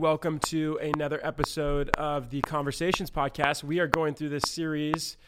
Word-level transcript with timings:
welcome 0.00 0.38
to 0.38 0.78
another 0.80 1.20
episode 1.22 1.90
of 1.90 2.30
the 2.30 2.40
Conversations 2.40 3.10
Podcast. 3.10 3.62
We 3.62 3.80
are 3.80 3.86
going 3.86 4.14
through 4.14 4.30
this 4.30 4.44
series, 4.46 5.18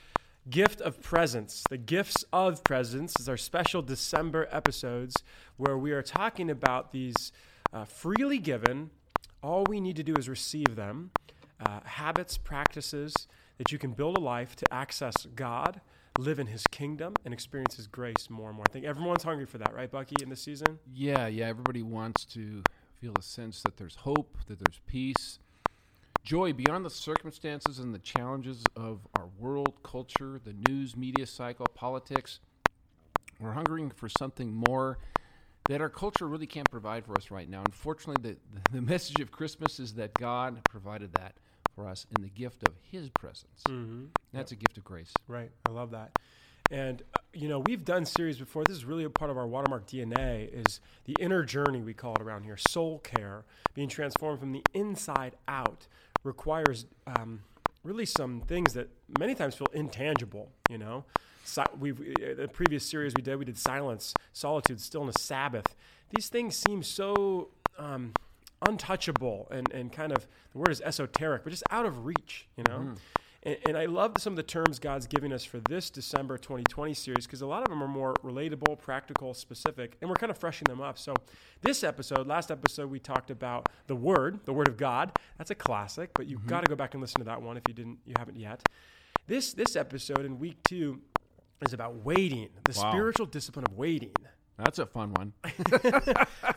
Gift 0.48 0.80
of 0.80 1.02
Presence. 1.02 1.62
The 1.68 1.76
Gifts 1.76 2.24
of 2.32 2.64
Presence 2.64 3.20
is 3.20 3.28
our 3.28 3.36
special 3.36 3.82
December 3.82 4.48
episodes 4.50 5.14
where 5.58 5.76
we 5.76 5.92
are 5.92 6.00
talking 6.00 6.48
about 6.48 6.90
these 6.90 7.32
uh, 7.70 7.84
freely 7.84 8.38
given. 8.38 8.88
All 9.42 9.64
we 9.68 9.78
need 9.78 9.96
to 9.96 10.02
do 10.02 10.14
is 10.14 10.26
receive 10.26 10.74
them 10.74 11.10
uh, 11.60 11.80
habits, 11.84 12.38
practices 12.38 13.12
that 13.58 13.72
you 13.72 13.78
can 13.78 13.92
build 13.92 14.16
a 14.16 14.20
life 14.20 14.56
to 14.56 14.72
access 14.72 15.26
God, 15.34 15.82
live 16.18 16.38
in 16.38 16.46
His 16.46 16.66
kingdom, 16.68 17.12
and 17.26 17.34
experience 17.34 17.76
His 17.76 17.88
grace 17.88 18.30
more 18.30 18.48
and 18.48 18.56
more. 18.56 18.64
I 18.70 18.72
think 18.72 18.86
everyone's 18.86 19.22
hungry 19.22 19.44
for 19.44 19.58
that, 19.58 19.74
right, 19.74 19.90
Bucky, 19.90 20.16
in 20.22 20.30
this 20.30 20.40
season? 20.40 20.78
Yeah, 20.94 21.26
yeah. 21.26 21.48
Everybody 21.48 21.82
wants 21.82 22.24
to 22.24 22.62
feel 23.02 23.18
a 23.18 23.22
sense 23.22 23.64
that 23.64 23.76
there's 23.78 23.96
hope, 23.96 24.36
that 24.46 24.60
there's 24.60 24.80
peace, 24.86 25.40
joy 26.22 26.52
beyond 26.52 26.84
the 26.84 26.90
circumstances 26.90 27.80
and 27.80 27.92
the 27.92 27.98
challenges 27.98 28.68
of 28.76 29.08
our 29.12 29.26
world, 29.40 29.82
culture, 29.82 30.40
the 30.44 30.52
news, 30.52 30.96
media 30.96 31.26
cycle, 31.26 31.66
politics. 31.66 32.38
We're 33.40 33.54
hungering 33.54 33.90
for 33.90 34.08
something 34.08 34.54
more 34.54 34.98
that 35.66 35.80
our 35.80 35.88
culture 35.88 36.28
really 36.28 36.46
can't 36.46 36.70
provide 36.70 37.04
for 37.04 37.16
us 37.16 37.32
right 37.32 37.48
now. 37.48 37.62
Unfortunately, 37.64 38.22
the, 38.22 38.60
the 38.72 38.80
message 38.80 39.18
of 39.18 39.32
Christmas 39.32 39.80
is 39.80 39.94
that 39.94 40.14
God 40.14 40.62
provided 40.68 41.12
that 41.14 41.34
for 41.74 41.88
us 41.88 42.06
in 42.14 42.22
the 42.22 42.28
gift 42.28 42.62
of 42.62 42.72
His 42.88 43.10
presence. 43.10 43.64
Mm-hmm. 43.66 44.06
That's 44.32 44.52
a 44.52 44.56
gift 44.56 44.78
of 44.78 44.84
grace. 44.84 45.12
Right. 45.26 45.50
I 45.66 45.72
love 45.72 45.90
that. 45.90 46.16
And 46.70 47.02
you 47.34 47.48
know, 47.48 47.58
we've 47.58 47.84
done 47.84 48.04
series 48.04 48.38
before. 48.38 48.64
This 48.64 48.76
is 48.76 48.84
really 48.84 49.04
a 49.04 49.10
part 49.10 49.30
of 49.30 49.38
our 49.38 49.46
watermark 49.46 49.86
DNA 49.86 50.52
is 50.52 50.80
the 51.04 51.14
inner 51.14 51.42
journey 51.42 51.80
we 51.80 51.94
call 51.94 52.14
it 52.16 52.22
around 52.22 52.44
here. 52.44 52.56
Soul 52.56 52.98
care, 52.98 53.44
being 53.74 53.88
transformed 53.88 54.40
from 54.40 54.52
the 54.52 54.62
inside 54.74 55.34
out, 55.48 55.86
requires 56.24 56.86
um, 57.06 57.40
really 57.84 58.04
some 58.04 58.42
things 58.42 58.74
that 58.74 58.88
many 59.18 59.34
times 59.34 59.54
feel 59.54 59.68
intangible. 59.72 60.50
You 60.68 60.78
know, 60.78 61.04
si- 61.44 61.62
we've 61.78 62.00
uh, 62.00 62.34
the 62.34 62.48
previous 62.48 62.84
series 62.84 63.14
we 63.14 63.22
did, 63.22 63.36
we 63.36 63.46
did 63.46 63.58
silence, 63.58 64.12
solitude, 64.32 64.80
stillness, 64.80 65.16
Sabbath. 65.18 65.74
These 66.10 66.28
things 66.28 66.56
seem 66.56 66.82
so. 66.82 67.48
Um, 67.78 68.12
untouchable 68.68 69.48
and, 69.50 69.68
and 69.72 69.92
kind 69.92 70.12
of 70.12 70.28
the 70.52 70.58
word 70.58 70.70
is 70.70 70.80
esoteric 70.82 71.42
but 71.42 71.50
just 71.50 71.64
out 71.70 71.84
of 71.84 72.04
reach 72.06 72.46
you 72.56 72.62
know 72.68 72.78
mm-hmm. 72.78 72.94
And, 73.44 73.56
and, 73.66 73.76
I 73.76 73.86
love 73.86 74.12
some 74.18 74.34
of 74.34 74.36
the 74.36 74.44
terms 74.44 74.78
God's 74.78 75.06
giving 75.06 75.32
us 75.32 75.44
for 75.44 75.58
this 75.68 75.90
December 75.90 76.38
2020 76.38 76.94
series 76.94 77.26
because 77.26 77.42
a 77.42 77.46
lot 77.46 77.62
of 77.62 77.68
them 77.68 77.82
are 77.82 77.88
more 77.88 78.14
relatable, 78.22 78.78
practical, 78.78 79.34
specific, 79.34 79.96
and 80.00 80.08
we're 80.08 80.16
kind 80.16 80.30
of 80.30 80.38
freshening 80.38 80.72
them 80.72 80.80
up. 80.80 80.96
So, 80.96 81.14
this 81.60 81.82
episode, 81.82 82.26
last 82.26 82.50
episode, 82.50 82.90
we 82.90 83.00
talked 83.00 83.30
about 83.30 83.68
the 83.88 83.96
Word, 83.96 84.40
the 84.44 84.52
Word 84.52 84.68
of 84.68 84.76
God. 84.76 85.12
That's 85.38 85.50
a 85.50 85.56
classic, 85.56 86.10
but 86.14 86.26
you've 86.26 86.40
mm-hmm. 86.40 86.50
got 86.50 86.60
to 86.62 86.68
go 86.68 86.76
back 86.76 86.94
and 86.94 87.00
listen 87.00 87.18
to 87.18 87.24
that 87.24 87.42
one 87.42 87.56
if 87.56 87.64
you 87.66 87.74
didn't, 87.74 87.98
you 88.04 88.14
haven't 88.16 88.36
yet. 88.36 88.62
This 89.26 89.52
this 89.54 89.76
episode 89.76 90.24
in 90.24 90.38
week 90.38 90.62
two 90.64 91.00
is 91.62 91.72
about 91.72 92.04
waiting, 92.04 92.48
the 92.64 92.78
wow. 92.80 92.90
spiritual 92.90 93.26
discipline 93.26 93.64
of 93.68 93.76
waiting. 93.76 94.12
That's 94.58 94.78
a 94.78 94.86
fun 94.86 95.14
one. 95.14 95.32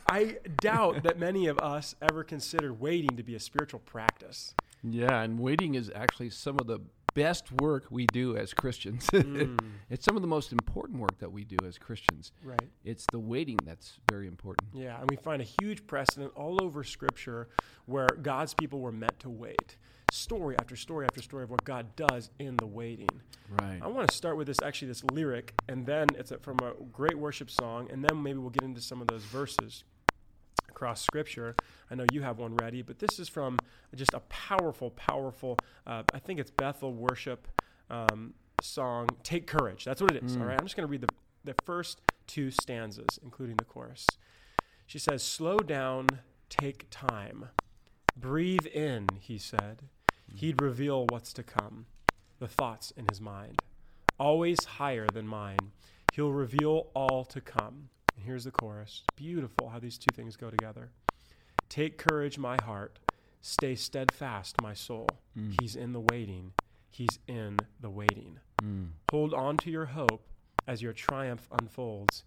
I 0.09 0.37
doubt 0.59 1.03
that 1.03 1.17
many 1.17 1.47
of 1.47 1.57
us 1.59 1.95
ever 2.01 2.23
considered 2.23 2.79
waiting 2.79 3.17
to 3.17 3.23
be 3.23 3.35
a 3.35 3.39
spiritual 3.39 3.79
practice. 3.79 4.53
Yeah, 4.89 5.21
and 5.21 5.39
waiting 5.39 5.75
is 5.75 5.91
actually 5.93 6.29
some 6.29 6.59
of 6.59 6.67
the 6.67 6.79
best 7.15 7.51
work 7.53 7.85
we 7.89 8.05
do 8.07 8.37
as 8.37 8.53
Christians. 8.53 9.09
Mm. 9.25 9.57
it's 9.89 10.05
some 10.05 10.15
of 10.15 10.21
the 10.21 10.27
most 10.27 10.51
important 10.51 10.99
work 10.99 11.17
that 11.19 11.31
we 11.31 11.43
do 11.43 11.57
as 11.65 11.77
Christians. 11.77 12.31
Right. 12.43 12.69
It's 12.83 13.05
the 13.11 13.19
waiting 13.19 13.57
that's 13.65 13.97
very 14.09 14.27
important. 14.27 14.69
Yeah, 14.73 14.99
and 14.99 15.09
we 15.09 15.15
find 15.15 15.41
a 15.41 15.45
huge 15.45 15.87
precedent 15.87 16.31
all 16.35 16.63
over 16.63 16.83
Scripture 16.83 17.47
where 17.85 18.07
God's 18.21 18.53
people 18.53 18.81
were 18.81 18.91
meant 18.91 19.19
to 19.21 19.29
wait. 19.29 19.77
Story 20.11 20.55
after 20.59 20.75
story 20.75 21.05
after 21.05 21.21
story 21.21 21.43
of 21.43 21.49
what 21.49 21.63
God 21.63 21.95
does 21.95 22.29
in 22.39 22.55
the 22.57 22.67
waiting. 22.67 23.09
Right. 23.61 23.79
I 23.81 23.87
want 23.87 24.09
to 24.09 24.15
start 24.15 24.37
with 24.37 24.47
this 24.47 24.61
actually 24.63 24.89
this 24.89 25.03
lyric, 25.05 25.53
and 25.67 25.85
then 25.85 26.07
it's 26.15 26.31
from 26.41 26.59
a 26.59 26.73
great 26.91 27.17
worship 27.17 27.49
song, 27.49 27.89
and 27.91 28.03
then 28.03 28.21
maybe 28.21 28.37
we'll 28.37 28.51
get 28.51 28.63
into 28.63 28.81
some 28.81 29.01
of 29.01 29.07
those 29.07 29.23
verses 29.23 29.83
across 30.75 31.01
scripture. 31.01 31.55
I 31.89 31.95
know 31.95 32.05
you 32.11 32.21
have 32.21 32.37
one 32.37 32.55
ready, 32.57 32.81
but 32.81 32.99
this 32.99 33.17
is 33.17 33.29
from 33.29 33.57
just 33.95 34.13
a 34.13 34.19
powerful, 34.21 34.91
powerful, 34.91 35.57
uh, 35.87 36.03
I 36.13 36.19
think 36.19 36.39
it's 36.39 36.51
Bethel 36.51 36.93
worship 36.93 37.47
um, 37.89 38.33
song, 38.61 39.07
Take 39.23 39.47
Courage. 39.47 39.85
That's 39.85 40.01
what 40.01 40.11
it 40.11 40.23
is. 40.23 40.35
Mm. 40.35 40.41
All 40.41 40.47
right. 40.47 40.59
I'm 40.59 40.65
just 40.65 40.75
going 40.75 40.87
to 40.87 40.91
read 40.91 41.01
the, 41.01 41.07
the 41.45 41.55
first 41.63 42.01
two 42.27 42.51
stanzas, 42.51 43.19
including 43.23 43.55
the 43.55 43.63
chorus. 43.63 44.05
She 44.85 44.99
says, 44.99 45.23
Slow 45.23 45.59
down, 45.59 46.07
take 46.49 46.87
time. 46.91 47.49
Breathe 48.17 48.65
in, 48.65 49.07
he 49.19 49.37
said. 49.37 49.83
Mm. 50.29 50.39
He'd 50.39 50.61
reveal 50.61 51.05
what's 51.09 51.31
to 51.33 51.43
come, 51.43 51.85
the 52.39 52.47
thoughts 52.47 52.91
in 52.97 53.05
his 53.09 53.21
mind. 53.21 53.61
Always 54.19 54.63
higher 54.65 55.07
than 55.07 55.27
mine. 55.27 55.71
He'll 56.13 56.31
reveal 56.31 56.87
all 56.93 57.23
to 57.25 57.39
come. 57.39 57.89
And 58.15 58.25
here's 58.25 58.43
the 58.43 58.51
chorus. 58.51 59.03
Beautiful 59.15 59.69
how 59.69 59.79
these 59.79 59.97
two 59.97 60.13
things 60.13 60.35
go 60.35 60.49
together. 60.49 60.89
Take 61.69 61.97
courage, 61.97 62.37
my 62.37 62.57
heart. 62.63 62.99
Stay 63.41 63.75
steadfast, 63.75 64.61
my 64.61 64.73
soul. 64.73 65.07
Mm. 65.37 65.55
He's 65.59 65.75
in 65.75 65.93
the 65.93 65.99
waiting. 65.99 66.53
He's 66.89 67.19
in 67.27 67.57
the 67.81 67.89
waiting. 67.89 68.39
Mm. 68.63 68.89
Hold 69.11 69.33
on 69.33 69.57
to 69.57 69.69
your 69.69 69.85
hope 69.85 70.21
as 70.67 70.81
your 70.81 70.93
triumph 70.93 71.47
unfolds. 71.59 72.23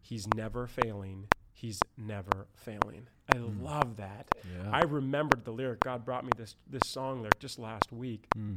He's 0.00 0.26
never 0.34 0.66
failing. 0.66 1.28
He's 1.52 1.80
never 1.96 2.46
failing. 2.54 3.08
I 3.32 3.36
mm. 3.36 3.62
love 3.62 3.96
that. 3.96 4.26
Yeah. 4.44 4.70
I 4.70 4.82
remembered 4.82 5.44
the 5.44 5.52
lyric. 5.52 5.80
God 5.80 6.04
brought 6.04 6.24
me 6.24 6.30
this 6.36 6.56
this 6.68 6.82
song 6.86 7.18
lyric 7.18 7.38
just 7.38 7.58
last 7.58 7.92
week 7.92 8.26
mm. 8.36 8.56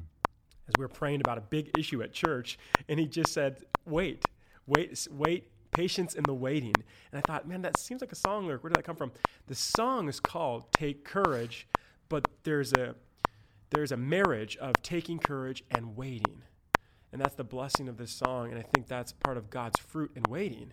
as 0.67 0.73
we 0.77 0.83
were 0.83 0.89
praying 0.89 1.21
about 1.21 1.37
a 1.37 1.41
big 1.41 1.77
issue 1.77 2.01
at 2.03 2.13
church, 2.13 2.57
and 2.87 2.99
he 2.99 3.05
just 3.05 3.33
said, 3.33 3.63
"Wait, 3.85 4.23
wait, 4.67 5.07
wait 5.11 5.51
patience 5.71 6.13
in 6.13 6.23
the 6.23 6.33
waiting. 6.33 6.73
And 7.11 7.17
I 7.17 7.21
thought, 7.21 7.47
man, 7.47 7.61
that 7.63 7.77
seems 7.77 8.01
like 8.01 8.11
a 8.11 8.15
song 8.15 8.45
lyric. 8.47 8.63
Where 8.63 8.69
did 8.69 8.77
that 8.77 8.83
come 8.83 8.95
from? 8.95 9.11
The 9.47 9.55
song 9.55 10.07
is 10.09 10.19
called 10.19 10.71
Take 10.73 11.03
Courage, 11.03 11.67
but 12.09 12.27
there's 12.43 12.73
a 12.73 12.95
there's 13.71 13.91
a 13.91 13.97
marriage 13.97 14.57
of 14.57 14.73
taking 14.83 15.17
courage 15.17 15.63
and 15.71 15.95
waiting. 15.95 16.41
And 17.13 17.21
that's 17.21 17.35
the 17.35 17.43
blessing 17.43 17.87
of 17.87 17.97
this 17.97 18.11
song. 18.11 18.51
And 18.51 18.59
I 18.59 18.63
think 18.63 18.87
that's 18.87 19.13
part 19.13 19.37
of 19.37 19.49
God's 19.49 19.79
fruit 19.79 20.11
in 20.15 20.23
waiting 20.29 20.71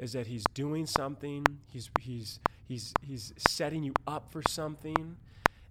is 0.00 0.12
that 0.12 0.26
he's 0.26 0.44
doing 0.54 0.86
something, 0.86 1.44
he's 1.68 1.90
he's 2.00 2.40
he's 2.66 2.92
he's 3.02 3.32
setting 3.36 3.82
you 3.82 3.92
up 4.06 4.32
for 4.32 4.42
something. 4.48 5.16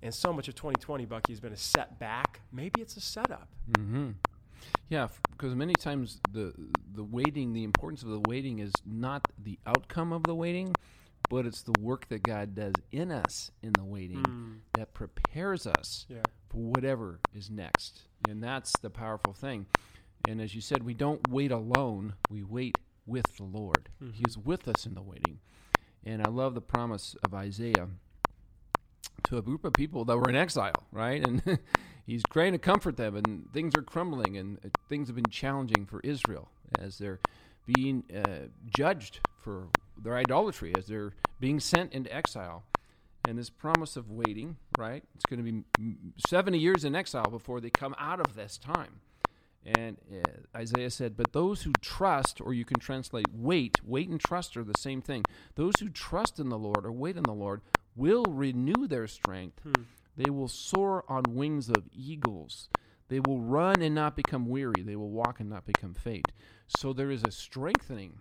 And 0.03 0.13
so 0.13 0.33
much 0.33 0.47
of 0.47 0.55
2020, 0.55 1.05
Bucky, 1.05 1.31
has 1.31 1.39
been 1.39 1.53
a 1.53 1.57
setback. 1.57 2.41
Maybe 2.51 2.81
it's 2.81 2.97
a 2.97 3.01
setup. 3.01 3.47
Mm-hmm. 3.73 4.11
Yeah, 4.89 5.09
because 5.31 5.53
many 5.53 5.73
times 5.73 6.19
the 6.31 6.53
the 6.93 7.03
waiting, 7.03 7.53
the 7.53 7.63
importance 7.63 8.03
of 8.03 8.09
the 8.09 8.21
waiting 8.27 8.59
is 8.59 8.73
not 8.85 9.27
the 9.37 9.59
outcome 9.65 10.11
of 10.13 10.23
the 10.23 10.35
waiting, 10.35 10.75
but 11.29 11.45
it's 11.45 11.61
the 11.61 11.73
work 11.79 12.07
that 12.09 12.23
God 12.23 12.55
does 12.55 12.73
in 12.91 13.11
us 13.11 13.51
in 13.61 13.73
the 13.73 13.83
waiting 13.83 14.23
mm. 14.23 14.59
that 14.73 14.93
prepares 14.93 15.65
us 15.65 16.05
yeah. 16.09 16.23
for 16.49 16.57
whatever 16.57 17.19
is 17.33 17.49
next. 17.49 18.01
And 18.27 18.43
that's 18.43 18.73
the 18.81 18.89
powerful 18.89 19.33
thing. 19.33 19.67
And 20.27 20.41
as 20.41 20.53
you 20.53 20.61
said, 20.61 20.83
we 20.83 20.93
don't 20.93 21.29
wait 21.29 21.51
alone, 21.51 22.13
we 22.29 22.43
wait 22.43 22.77
with 23.05 23.25
the 23.37 23.43
Lord. 23.43 23.89
Mm-hmm. 24.03 24.13
He 24.13 24.23
is 24.27 24.37
with 24.37 24.67
us 24.67 24.85
in 24.85 24.93
the 24.93 25.01
waiting. 25.01 25.39
And 26.03 26.25
I 26.25 26.29
love 26.29 26.53
the 26.53 26.61
promise 26.61 27.15
of 27.23 27.33
Isaiah 27.33 27.87
to 29.23 29.37
a 29.37 29.41
group 29.41 29.65
of 29.65 29.73
people 29.73 30.05
that 30.05 30.17
were 30.17 30.29
in 30.29 30.35
exile, 30.35 30.83
right? 30.91 31.25
And 31.27 31.59
he's 32.05 32.23
trying 32.31 32.51
to 32.53 32.57
comfort 32.57 32.97
them, 32.97 33.15
and 33.15 33.51
things 33.53 33.75
are 33.75 33.81
crumbling, 33.81 34.37
and 34.37 34.57
uh, 34.63 34.69
things 34.89 35.07
have 35.07 35.15
been 35.15 35.29
challenging 35.29 35.85
for 35.85 35.99
Israel 36.03 36.49
as 36.79 36.97
they're 36.97 37.19
being 37.65 38.03
uh, 38.13 38.47
judged 38.69 39.19
for 39.37 39.67
their 40.01 40.17
idolatry, 40.17 40.73
as 40.75 40.87
they're 40.87 41.13
being 41.39 41.59
sent 41.59 41.93
into 41.93 42.13
exile. 42.13 42.63
And 43.27 43.37
this 43.37 43.51
promise 43.51 43.97
of 43.97 44.09
waiting, 44.09 44.57
right? 44.79 45.03
It's 45.15 45.25
going 45.25 45.45
to 45.45 45.51
be 45.51 45.95
70 46.17 46.57
years 46.57 46.83
in 46.83 46.95
exile 46.95 47.29
before 47.29 47.61
they 47.61 47.69
come 47.69 47.93
out 47.99 48.19
of 48.19 48.35
this 48.35 48.57
time. 48.57 49.01
And 49.63 49.97
uh, 50.11 50.57
Isaiah 50.57 50.89
said, 50.89 51.15
But 51.15 51.33
those 51.33 51.61
who 51.61 51.71
trust, 51.81 52.41
or 52.41 52.53
you 52.53 52.65
can 52.65 52.79
translate 52.79 53.27
wait, 53.31 53.79
wait 53.85 54.09
and 54.09 54.19
trust 54.19 54.57
are 54.57 54.63
the 54.63 54.77
same 54.77 55.01
thing. 55.01 55.23
Those 55.55 55.79
who 55.79 55.89
trust 55.89 56.39
in 56.39 56.49
the 56.49 56.57
Lord 56.57 56.83
or 56.83 56.91
wait 56.91 57.15
in 57.15 57.23
the 57.23 57.31
Lord 57.31 57.61
will 57.95 58.25
renew 58.25 58.87
their 58.87 59.07
strength. 59.07 59.61
Hmm. 59.63 59.83
They 60.17 60.29
will 60.29 60.47
soar 60.47 61.03
on 61.07 61.23
wings 61.29 61.69
of 61.69 61.87
eagles. 61.91 62.69
They 63.07 63.19
will 63.19 63.39
run 63.39 63.81
and 63.81 63.93
not 63.93 64.15
become 64.15 64.47
weary. 64.47 64.81
They 64.81 64.95
will 64.95 65.09
walk 65.09 65.39
and 65.39 65.49
not 65.49 65.65
become 65.65 65.93
faint. 65.93 66.31
So 66.67 66.93
there 66.93 67.11
is 67.11 67.23
a 67.23 67.31
strengthening. 67.31 68.19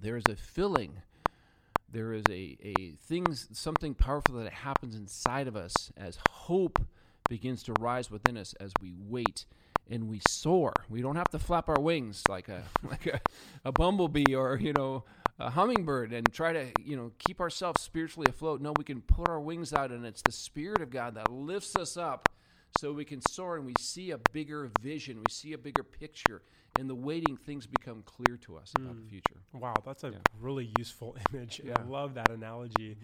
There 0.00 0.16
is 0.16 0.26
a 0.26 0.36
filling. 0.36 1.02
There 1.90 2.12
is 2.12 2.24
a, 2.28 2.56
a 2.62 2.92
things 3.04 3.48
something 3.52 3.94
powerful 3.94 4.36
that 4.36 4.52
happens 4.52 4.94
inside 4.94 5.46
of 5.46 5.56
us 5.56 5.92
as 5.96 6.16
hope 6.16 6.80
begins 7.28 7.62
to 7.64 7.74
rise 7.74 8.10
within 8.10 8.36
us 8.36 8.54
as 8.54 8.72
we 8.80 8.94
wait 8.98 9.44
and 9.90 10.08
we 10.08 10.20
soar. 10.20 10.84
We 10.88 11.02
don't 11.02 11.16
have 11.16 11.30
to 11.30 11.38
flap 11.38 11.68
our 11.68 11.80
wings 11.80 12.24
like 12.28 12.48
a 12.48 12.64
like 12.90 13.06
a, 13.06 13.20
a 13.64 13.72
bumblebee 13.72 14.34
or 14.34 14.56
you 14.56 14.72
know 14.72 15.04
a 15.38 15.50
hummingbird 15.50 16.12
and 16.12 16.32
try 16.32 16.52
to 16.52 16.78
you 16.78 16.96
know 16.96 17.12
keep 17.18 17.40
ourselves 17.40 17.80
spiritually 17.80 18.28
afloat. 18.28 18.60
No, 18.60 18.72
we 18.72 18.84
can 18.84 19.00
put 19.02 19.28
our 19.28 19.40
wings 19.40 19.72
out, 19.72 19.90
and 19.90 20.04
it's 20.06 20.22
the 20.22 20.32
Spirit 20.32 20.82
of 20.82 20.90
God 20.90 21.14
that 21.14 21.30
lifts 21.30 21.76
us 21.76 21.96
up, 21.96 22.36
so 22.70 22.92
we 22.92 23.04
can 23.04 23.20
soar 23.20 23.56
and 23.56 23.66
we 23.66 23.74
see 23.74 24.10
a 24.10 24.18
bigger 24.18 24.66
vision, 24.66 25.20
we 25.20 25.28
see 25.28 25.52
a 25.52 25.58
bigger 25.58 25.82
picture. 25.84 26.42
In 26.74 26.88
the 26.88 26.94
waiting, 26.94 27.36
things 27.36 27.66
become 27.66 28.02
clear 28.02 28.38
to 28.38 28.56
us 28.56 28.72
about 28.74 28.96
the 28.96 29.02
future. 29.02 29.36
Wow, 29.52 29.82
that's 29.84 30.04
a 30.04 30.10
Yeah. 30.12 30.18
really 30.40 30.64
useful 30.64 31.16
image. 31.32 31.60
and 31.60 31.70
I 31.70 31.80
Mm-hmm. 31.80 31.90
love 31.90 32.14
that 32.14 32.30
analogy. 32.30 32.96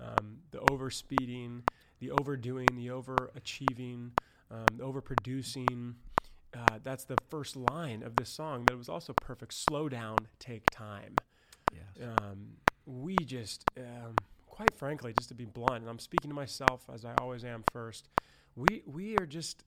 Um, 0.00 0.38
the 0.50 0.58
overspeeding, 0.58 1.62
the 2.00 2.10
overdoing, 2.10 2.74
the 2.74 2.88
overachieving, 2.88 4.10
um, 4.50 4.76
the 4.78 4.84
overproducing. 4.84 5.94
Uh, 6.52 6.78
that's 6.82 7.04
the 7.04 7.16
first 7.16 7.54
line 7.56 8.02
of 8.02 8.16
this 8.16 8.30
song. 8.30 8.64
That 8.66 8.76
was 8.76 8.88
also 8.88 9.12
perfect. 9.12 9.54
Slow 9.54 9.88
down, 9.88 10.28
take 10.40 10.70
time. 10.70 11.20
Um, 12.02 12.56
we 12.86 13.16
just, 13.16 13.66
um, 13.76 14.14
quite 14.46 14.74
frankly, 14.74 15.12
just 15.12 15.28
to 15.30 15.34
be 15.34 15.44
blunt, 15.44 15.82
and 15.82 15.88
I'm 15.90 15.98
speaking 15.98 16.30
to 16.30 16.34
myself 16.34 16.88
as 16.92 17.04
I 17.04 17.14
always 17.14 17.44
am 17.44 17.64
first. 17.72 18.08
We 18.56 18.82
we 18.86 19.16
are 19.16 19.26
just 19.26 19.64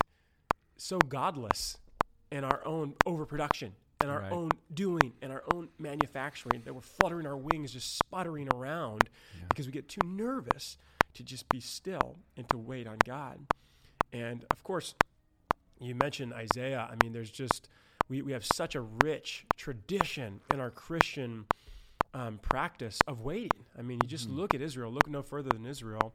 so 0.77 1.01
godless 1.01 1.77
in 2.31 2.43
our 2.43 2.65
own 2.65 2.95
overproduction 3.05 3.75
and 3.99 4.11
our 4.11 4.19
Right. 4.21 4.31
own 4.31 4.51
doing 4.73 5.13
and 5.21 5.31
our 5.31 5.43
own 5.53 5.69
manufacturing 5.79 6.61
that 6.65 6.73
we're 6.75 6.81
fluttering 6.81 7.25
our 7.25 7.35
wings, 7.37 7.73
just 7.73 7.97
sputtering 7.97 8.47
around 8.53 9.09
Yeah. 9.39 9.47
because 9.49 9.65
we 9.65 9.71
get 9.71 9.87
too 9.89 10.01
nervous 10.05 10.77
to 11.15 11.23
just 11.23 11.49
be 11.49 11.59
still 11.59 12.19
and 12.37 12.47
to 12.49 12.57
wait 12.57 12.85
on 12.87 12.99
God. 12.99 13.39
And 14.13 14.45
of 14.51 14.63
course, 14.63 14.93
you 15.79 15.95
mentioned 15.95 16.33
Isaiah. 16.33 16.87
I 16.91 16.95
mean, 17.03 17.11
there's 17.13 17.31
just 17.31 17.67
we, 18.09 18.21
we 18.21 18.31
have 18.31 18.45
such 18.45 18.75
a 18.75 18.81
rich 18.81 19.45
tradition 19.57 20.39
in 20.53 20.59
our 20.61 20.71
Christian 20.71 21.45
um, 22.13 22.39
practice 22.39 22.99
of 23.07 23.21
waiting. 23.21 23.65
I 23.77 23.81
mean, 23.81 23.99
you 24.03 24.07
just 24.09 24.29
look 24.29 24.53
at 24.53 24.61
Israel. 24.61 24.91
Look 24.91 25.07
no 25.09 25.21
further 25.21 25.49
than 25.49 25.65
Israel. 25.65 26.13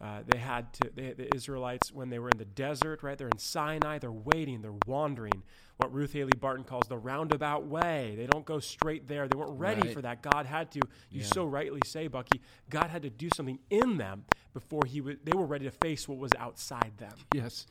Uh, 0.00 0.20
they 0.26 0.38
had 0.38 0.72
to. 0.74 0.90
They, 0.94 1.12
the 1.12 1.34
Israelites, 1.34 1.92
when 1.92 2.08
they 2.08 2.20
were 2.20 2.28
in 2.30 2.38
the 2.38 2.44
desert, 2.44 3.02
right? 3.02 3.18
They're 3.18 3.28
in 3.28 3.38
Sinai. 3.38 3.98
They're 3.98 4.12
waiting. 4.12 4.62
They're 4.62 4.74
wandering. 4.86 5.42
What 5.78 5.92
Ruth 5.92 6.12
Haley 6.12 6.34
Barton 6.38 6.64
calls 6.64 6.86
the 6.88 6.96
roundabout 6.98 7.66
way. 7.66 8.14
They 8.16 8.26
don't 8.26 8.44
go 8.44 8.60
straight 8.60 9.08
there. 9.08 9.26
They 9.28 9.36
weren't 9.36 9.58
ready 9.58 9.82
Right. 9.82 9.92
for 9.94 10.02
that. 10.02 10.22
God 10.22 10.46
had 10.46 10.70
to. 10.72 10.80
You 11.10 11.20
Yeah. 11.20 11.26
so 11.26 11.44
rightly 11.46 11.80
say, 11.84 12.06
Bucky. 12.06 12.40
God 12.70 12.90
had 12.90 13.02
to 13.02 13.10
do 13.10 13.28
something 13.34 13.58
in 13.70 13.96
them 13.96 14.24
before 14.54 14.82
he 14.86 15.00
would. 15.00 15.24
They 15.24 15.36
were 15.36 15.46
ready 15.46 15.64
to 15.64 15.72
face 15.72 16.06
what 16.08 16.18
was 16.18 16.32
outside 16.38 16.92
them. 16.98 17.14
Yes. 17.34 17.66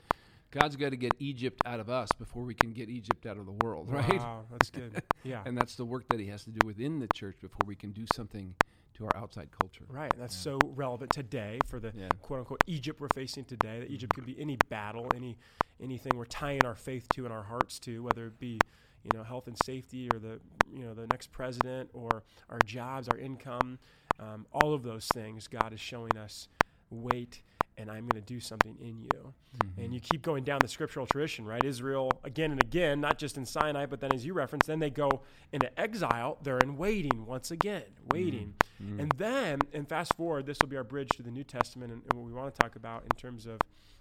God's 0.57 0.75
got 0.75 0.89
to 0.89 0.97
get 0.97 1.15
Egypt 1.19 1.61
out 1.65 1.79
of 1.79 1.87
us 1.89 2.13
before 2.15 2.43
we 2.43 2.55
can 2.55 2.71
get 2.73 2.89
Egypt 2.89 3.27
out 3.27 3.37
of 3.37 3.45
the 3.45 3.51
world, 3.51 3.91
right? 3.91 4.17
Wow, 4.19 4.45
that's 4.51 4.69
good. 4.71 5.03
Yeah. 5.23 5.43
And 5.45 5.57
that's 5.57 5.75
the 5.75 5.83
work 5.85 6.07
that 6.09 6.19
He 6.19 6.27
has 6.27 6.43
to 6.45 6.51
do 6.51 6.63
within 6.63 6.99
the 6.99 7.07
church 7.07 7.37
before 7.41 7.65
we 7.65 7.75
can 7.75 7.91
do 7.91 8.05
something 8.07 8.55
to 8.93 9.05
our 9.05 9.15
outside 9.15 9.51
culture. 9.51 9.83
Right, 9.89 10.13
that's 10.17 10.35
so 10.35 10.71
relevant 10.75 11.11
today 11.11 11.59
for 11.67 11.79
the 11.79 11.91
Yeah. 11.95 12.09
quote 12.21 12.39
unquote 12.39 12.61
Egypt 12.65 12.99
we're 13.01 13.09
facing 13.09 13.45
today. 13.45 13.79
That 13.79 13.91
Egypt 13.91 14.13
could 14.15 14.25
be 14.25 14.39
any 14.39 14.55
battle, 14.55 15.11
any 15.13 15.37
anything 15.79 16.17
we're 16.17 16.25
tying 16.25 16.65
our 16.65 16.75
faith 16.75 17.07
to 17.09 17.25
and 17.25 17.33
our 17.33 17.43
hearts 17.43 17.77
to, 17.79 18.01
whether 18.03 18.25
it 18.27 18.39
be 18.39 18.63
you 19.03 19.11
know 19.13 19.23
health 19.23 19.47
and 19.47 19.57
safety 19.57 20.09
or 20.09 20.17
the 20.17 20.39
you 20.71 20.83
know 20.85 20.93
the 20.93 21.05
next 21.07 21.31
president 21.31 21.89
or 21.93 22.23
our 22.49 22.59
jobs, 22.61 23.07
our 23.09 23.17
income, 23.17 23.79
um, 24.19 24.47
all 24.51 24.73
of 24.73 24.81
those 24.83 25.11
things. 25.11 25.47
God 25.47 25.73
is 25.73 25.79
showing 25.79 26.15
us 26.17 26.47
wait, 26.89 27.43
and 27.77 27.91
I'm 27.91 28.05
going 28.05 28.15
to 28.15 28.21
do 28.21 28.39
something 28.39 28.75
in 28.81 28.99
you. 28.99 29.33
And 29.77 29.93
you 29.93 29.99
keep 29.99 30.23
going 30.23 30.43
down 30.43 30.61
the 30.61 30.67
scriptural 30.67 31.05
tradition, 31.05 31.45
right? 31.45 31.63
Israel 31.63 32.19
again 32.23 32.51
and 32.51 32.59
again, 32.59 32.99
not 32.99 33.17
just 33.19 33.37
in 33.37 33.45
Sinai, 33.45 33.85
but 33.85 33.99
then 33.99 34.11
as 34.11 34.25
you 34.25 34.33
referenced, 34.33 34.67
then 34.67 34.79
they 34.79 34.89
go 34.89 35.21
into 35.51 35.79
exile. 35.79 36.37
They're 36.41 36.61
in 36.61 36.77
waiting 36.77 37.25
once 37.25 37.51
again, 37.51 37.83
waiting. 38.03 38.55
And 38.79 39.11
then, 39.17 39.67
and 39.73 39.87
fast 39.87 40.17
forward, 40.17 40.45
this 40.45 40.59
will 40.59 40.67
be 40.67 40.77
our 40.77 40.83
bridge 40.83 41.11
to 41.17 41.23
the 41.23 41.31
New 41.31 41.43
Testament 41.43 41.91
and, 41.93 42.01
and 42.05 42.13
what 42.17 42.25
we 42.25 42.33
want 42.33 42.53
to 42.53 42.59
talk 42.61 42.75
about 42.75 43.03
in 43.03 43.11
terms 43.11 43.45
of 43.45 43.59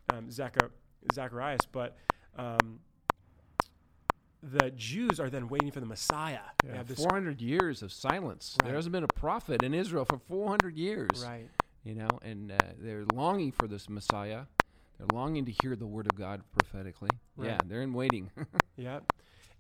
um, 0.08 0.30
Zachar- 0.30 0.72
Zacharias. 1.10 1.66
But 1.70 1.96
um, 2.36 2.80
the 4.42 4.70
Jews 4.70 5.18
are 5.20 5.28
then 5.30 5.48
waiting 5.48 5.70
for 5.70 5.80
the 5.80 5.86
Messiah. 5.86 6.40
They 6.62 6.70
Yeah, 6.70 6.76
have 6.76 6.88
this- 6.88 7.02
400 7.02 7.40
years 7.42 7.82
of 7.82 7.92
silence. 7.92 8.56
Right. 8.60 8.66
There 8.68 8.76
hasn't 8.76 8.92
been 8.92 9.04
a 9.04 9.08
prophet 9.08 9.62
in 9.62 9.74
Israel 9.74 10.04
for 10.04 10.18
400 10.18 10.76
years. 10.76 11.22
right. 11.26 11.48
You 11.86 11.94
know, 11.94 12.08
and 12.22 12.50
uh, 12.50 12.56
they're 12.80 13.04
longing 13.14 13.52
for 13.52 13.68
this 13.68 13.88
Messiah. 13.88 14.42
They're 14.98 15.06
longing 15.12 15.44
to 15.44 15.52
hear 15.62 15.76
the 15.76 15.86
word 15.86 16.06
of 16.10 16.18
God 16.18 16.42
prophetically. 16.58 17.10
Yeah, 17.40 17.58
they're 17.64 17.82
in 17.82 17.92
waiting. 17.92 18.28
yeah, 18.76 19.00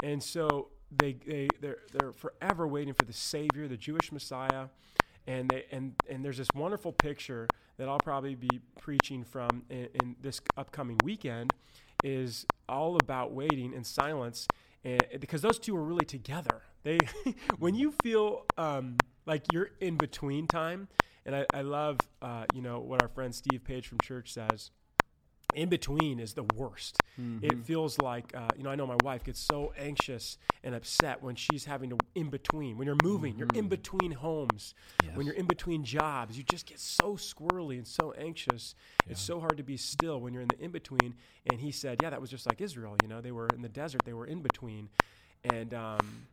And 0.02 0.20
so 0.20 0.70
they 0.90 1.12
they 1.24 1.48
they're 1.60 1.78
they're 1.92 2.12
forever 2.12 2.66
waiting 2.66 2.94
for 2.94 3.04
the 3.04 3.12
Savior, 3.12 3.68
the 3.68 3.76
Jewish 3.76 4.10
Messiah. 4.10 4.66
And 5.28 5.48
they 5.50 5.66
and 5.70 5.94
and 6.10 6.24
there's 6.24 6.38
this 6.38 6.48
wonderful 6.52 6.92
picture 6.92 7.46
that 7.76 7.88
I'll 7.88 7.98
probably 7.98 8.34
be 8.34 8.60
preaching 8.80 9.22
from 9.22 9.62
in, 9.70 9.88
in 10.02 10.16
this 10.20 10.40
upcoming 10.56 10.98
weekend 11.04 11.52
is 12.02 12.44
all 12.68 12.96
about 12.96 13.32
waiting 13.34 13.72
in 13.72 13.84
silence 13.84 14.48
and 14.84 15.04
because 15.20 15.42
those 15.42 15.60
two 15.60 15.76
are 15.76 15.82
really 15.82 16.04
together. 16.04 16.62
They 16.82 16.98
when 17.60 17.76
you 17.76 17.92
feel 18.02 18.46
um, 18.58 18.98
like 19.26 19.44
you're 19.52 19.70
in 19.80 19.96
between 19.96 20.48
time, 20.48 20.88
and 21.26 21.36
I, 21.36 21.46
I 21.52 21.60
love 21.60 21.98
uh, 22.22 22.46
you 22.54 22.62
know 22.62 22.78
what 22.80 23.02
our 23.02 23.08
friend 23.08 23.34
Steve 23.34 23.62
Page 23.64 23.88
from 23.88 23.98
church 24.00 24.32
says 24.32 24.70
in 25.54 25.68
between 25.68 26.18
is 26.20 26.34
the 26.34 26.42
worst. 26.42 26.98
It 27.42 27.64
feels 27.64 27.98
like, 27.98 28.34
uh, 28.36 28.48
you 28.56 28.62
know, 28.62 28.68
I 28.70 28.74
know 28.74 28.86
my 28.86 28.98
wife 29.02 29.24
gets 29.24 29.40
so 29.40 29.72
anxious 29.78 30.36
and 30.62 30.74
upset 30.74 31.22
when 31.22 31.34
she's 31.34 31.64
having 31.64 31.88
to 31.90 31.96
in 32.14 32.28
between. 32.28 32.76
When 32.76 32.84
you're 32.86 32.94
moving, 33.02 33.38
you're 33.38 33.48
in 33.54 33.68
between 33.68 34.10
homes. 34.12 34.74
When 35.14 35.24
you're 35.24 35.36
in 35.36 35.46
between 35.46 35.82
jobs, 35.84 36.36
you 36.36 36.42
just 36.42 36.66
get 36.66 36.78
so 36.78 37.16
squirrely 37.16 37.78
and 37.78 37.86
so 37.86 38.12
anxious. 38.18 38.74
It's 39.08 39.20
so 39.20 39.40
hard 39.40 39.56
to 39.56 39.62
be 39.62 39.78
still 39.78 40.20
when 40.20 40.34
you're 40.34 40.42
in 40.42 40.48
the 40.48 40.60
in 40.60 40.72
between. 40.72 41.14
And 41.50 41.60
he 41.60 41.70
said, 41.70 42.02
yeah, 42.02 42.10
that 42.10 42.20
was 42.20 42.28
just 42.28 42.46
like 42.46 42.60
Israel. 42.60 42.96
You 43.02 43.08
know, 43.08 43.20
they 43.22 43.32
were 43.32 43.48
in 43.54 43.62
the 43.62 43.70
desert, 43.70 44.02
they 44.04 44.12
were 44.14 44.26
in 44.26 44.42
between. 44.42 44.90
And, 45.44 45.72
um, 45.72 46.26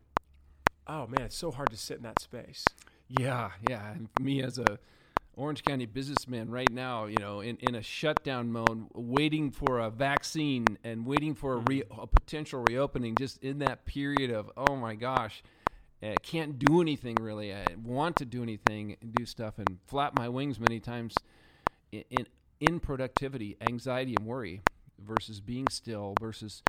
oh 0.88 1.08
man, 1.08 1.22
it's 1.22 1.38
so 1.38 1.52
hard 1.52 1.70
to 1.70 1.78
sit 1.78 1.98
in 1.98 2.04
that 2.04 2.20
space. 2.20 2.66
Yeah, 3.14 3.52
yeah. 3.62 3.92
And 3.92 4.10
me 4.18 4.42
as 4.42 4.58
a 4.58 4.80
Orange 5.36 5.62
County 5.64 5.86
businessman 5.86 6.50
right 6.50 6.72
now, 6.72 7.06
you 7.06 7.20
know, 7.20 7.42
in, 7.42 7.58
in 7.58 7.76
a 7.76 7.82
shutdown 7.84 8.52
mode, 8.52 8.88
waiting 8.96 9.52
for 9.52 9.80
a 9.80 9.92
vaccine 9.92 10.80
and 10.84 11.06
waiting 11.06 11.36
for 11.36 11.54
a, 11.54 11.58
re, 11.58 11.84
a 11.92 12.08
potential 12.08 12.60
reopening, 12.60 13.16
just 13.16 13.44
in 13.44 13.60
that 13.60 13.86
period 13.86 14.32
of, 14.32 14.52
oh 14.58 14.76
my 14.76 14.96
gosh, 14.96 15.44
uh, 16.02 16.18
can't 16.24 16.58
do 16.58 16.82
anything 16.82 17.20
really. 17.20 17.54
I 17.54 17.76
want 17.76 18.18
to 18.18 18.26
do 18.26 18.42
anything, 18.42 18.98
and 19.00 19.14
do 19.14 19.26
stuff, 19.28 19.60
and 19.60 19.78
flap 19.86 20.16
my 20.16 20.28
wings 20.28 20.60
many 20.60 20.80
times 20.80 21.24
in, 21.92 22.04
in, 22.10 22.28
in 22.60 22.80
productivity, 22.80 23.58
anxiety, 23.62 24.16
and 24.16 24.26
worry 24.26 24.62
versus 25.00 25.40
being 25.40 25.70
still 25.70 26.16
versus 26.20 26.64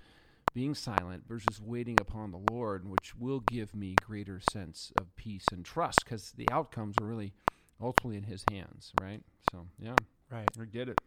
being 0.55 0.75
silent 0.75 1.25
versus 1.29 1.61
waiting 1.61 1.99
upon 2.01 2.31
the 2.31 2.41
Lord, 2.51 2.89
which 2.89 3.15
will 3.17 3.41
give 3.41 3.75
me 3.75 3.97
greater 4.07 4.41
sense 4.41 4.93
of 4.97 5.15
peace 5.17 5.49
and 5.53 5.65
trust 5.65 6.05
because 6.05 6.33
the 6.33 6.49
outcomes 6.51 6.97
are 7.01 7.07
really 7.07 7.35
ultimately 7.81 8.17
in 8.17 8.25
His 8.25 8.45
hands, 8.51 8.93
right? 9.01 9.21
So, 9.51 9.67
yeah, 9.79 9.97
Right. 10.31 10.49
We 10.59 10.67
get 10.67 10.89
it. 10.89 10.99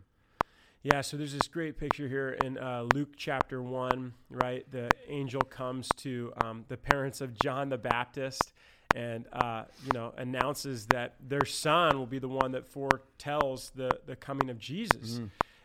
Yeah, 0.83 1.01
so 1.01 1.17
there's 1.17 1.33
this 1.33 1.47
great 1.47 1.77
picture 1.77 2.07
here 2.07 2.29
in 2.29 2.57
uh, 2.57 2.83
Luke 2.83 3.09
chapter 3.17 3.61
1, 3.61 4.13
right? 4.29 4.69
The 4.71 4.93
angel 5.09 5.41
comes 5.43 5.89
to 5.97 6.31
um, 6.37 6.65
the 6.69 6.77
parents 6.77 7.19
of 7.19 7.33
John 7.33 7.69
the 7.69 7.77
Baptist 7.77 8.53
and, 8.95 9.25
uh, 9.33 9.65
you 9.85 9.91
know, 9.91 10.13
announces 10.17 10.85
that 10.87 11.15
their 11.19 11.43
son 11.43 11.97
will 11.97 12.05
be 12.05 12.19
the 12.19 12.29
one 12.29 12.53
that 12.53 12.65
foretells 12.65 13.71
the, 13.75 13.99
the 14.05 14.15
coming 14.15 14.49
of 14.49 14.59
Jesus. 14.59 15.19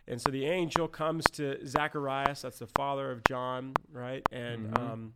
And 0.08 0.20
so 0.20 0.30
the 0.30 0.46
angel 0.46 0.88
comes 0.88 1.24
to 1.32 1.64
Zacharias, 1.66 2.42
that's 2.42 2.58
the 2.58 2.66
father 2.66 3.10
of 3.10 3.22
John, 3.24 3.72
right? 3.92 4.26
And 4.32 4.76
um, 4.78 5.14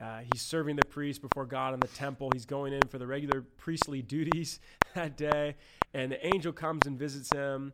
uh, 0.00 0.20
he's 0.32 0.42
serving 0.42 0.76
the 0.76 0.84
priest 0.84 1.20
before 1.20 1.44
God 1.44 1.74
in 1.74 1.80
the 1.80 1.88
temple. 1.88 2.30
He's 2.32 2.46
going 2.46 2.72
in 2.72 2.86
for 2.86 2.98
the 2.98 3.06
regular 3.06 3.42
priestly 3.56 4.00
duties 4.16 4.60
that 4.94 5.16
day. 5.16 5.56
And 5.92 6.12
the 6.12 6.24
angel 6.24 6.52
comes 6.52 6.86
and 6.86 6.98
visits 6.98 7.30
him. 7.30 7.72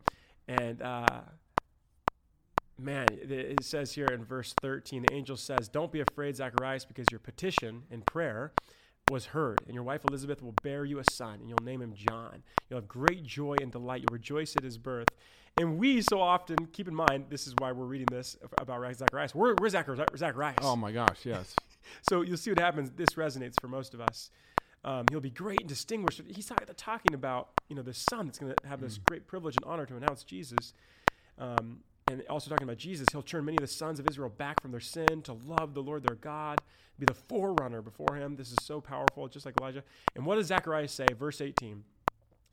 And 0.48 0.80
uh, 0.80 1.20
man, 2.78 3.08
it, 3.10 3.30
it 3.30 3.64
says 3.64 3.92
here 3.92 4.06
in 4.06 4.24
verse 4.24 4.54
13 4.62 5.02
the 5.02 5.12
angel 5.12 5.36
says, 5.36 5.68
Don't 5.68 5.92
be 5.92 6.00
afraid, 6.00 6.36
Zacharias, 6.36 6.84
because 6.84 7.06
your 7.10 7.20
petition 7.20 7.82
and 7.90 8.06
prayer 8.06 8.52
was 9.10 9.26
heard. 9.26 9.62
And 9.66 9.74
your 9.74 9.84
wife 9.84 10.04
Elizabeth 10.04 10.42
will 10.42 10.54
bear 10.62 10.84
you 10.84 10.98
a 10.98 11.04
son, 11.04 11.40
and 11.40 11.48
you'll 11.48 11.58
name 11.62 11.82
him 11.82 11.94
John. 11.94 12.42
You'll 12.68 12.80
have 12.80 12.88
great 12.88 13.22
joy 13.22 13.56
and 13.60 13.70
delight. 13.70 14.02
You'll 14.02 14.12
rejoice 14.12 14.56
at 14.56 14.64
his 14.64 14.78
birth. 14.78 15.08
And 15.56 15.78
we 15.78 16.02
so 16.02 16.20
often, 16.20 16.66
keep 16.66 16.88
in 16.88 16.94
mind, 16.94 17.26
this 17.28 17.46
is 17.46 17.54
why 17.54 17.70
we're 17.70 17.84
reading 17.84 18.08
this 18.10 18.36
about 18.58 18.96
Zacharias. 18.96 19.34
We're, 19.34 19.54
we're 19.54 19.68
Zacharias. 19.68 20.08
Zacharias. 20.16 20.58
Oh 20.62 20.74
my 20.74 20.92
gosh, 20.92 21.24
yes. 21.24 21.56
So 22.00 22.22
you'll 22.22 22.38
see 22.38 22.50
what 22.50 22.58
happens. 22.58 22.92
This 22.92 23.10
resonates 23.10 23.60
for 23.60 23.68
most 23.68 23.92
of 23.92 24.00
us. 24.00 24.30
Um, 24.84 25.04
he'll 25.10 25.20
be 25.20 25.28
great 25.28 25.60
and 25.60 25.68
distinguished. 25.68 26.22
He's 26.26 26.46
talking, 26.46 26.66
talking 26.78 27.14
about 27.14 27.50
you 27.68 27.76
know 27.76 27.82
the 27.82 27.92
son 27.92 28.24
that's 28.24 28.38
going 28.38 28.54
to 28.54 28.66
have 28.66 28.80
this 28.80 28.96
great 28.96 29.26
privilege 29.26 29.56
and 29.56 29.64
honor 29.66 29.84
to 29.84 29.94
announce 29.94 30.24
Jesus. 30.24 30.72
Um, 31.38 31.80
and 32.08 32.22
also 32.28 32.50
talking 32.50 32.64
about 32.64 32.76
Jesus, 32.76 33.06
he'll 33.12 33.22
turn 33.22 33.44
many 33.44 33.56
of 33.56 33.62
the 33.62 33.66
sons 33.66 33.98
of 33.98 34.06
Israel 34.08 34.28
back 34.28 34.60
from 34.60 34.70
their 34.70 34.80
sin 34.80 35.22
to 35.22 35.32
love 35.46 35.74
the 35.74 35.82
Lord 35.82 36.02
their 36.02 36.16
God, 36.16 36.60
be 36.98 37.06
the 37.06 37.14
forerunner 37.14 37.82
before 37.82 38.14
him. 38.14 38.36
This 38.36 38.50
is 38.50 38.58
so 38.62 38.80
powerful, 38.80 39.26
just 39.28 39.46
like 39.46 39.54
Elijah. 39.60 39.82
And 40.14 40.26
what 40.26 40.36
does 40.36 40.46
Zechariah 40.46 40.88
say? 40.88 41.06
Verse 41.18 41.40
18 41.40 41.82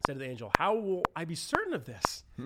said 0.06 0.14
to 0.14 0.20
the 0.20 0.26
angel, 0.26 0.52
How 0.58 0.76
will 0.76 1.04
I 1.16 1.26
be 1.26 1.36
certain 1.36 1.74
of 1.74 1.86
this? 1.86 2.24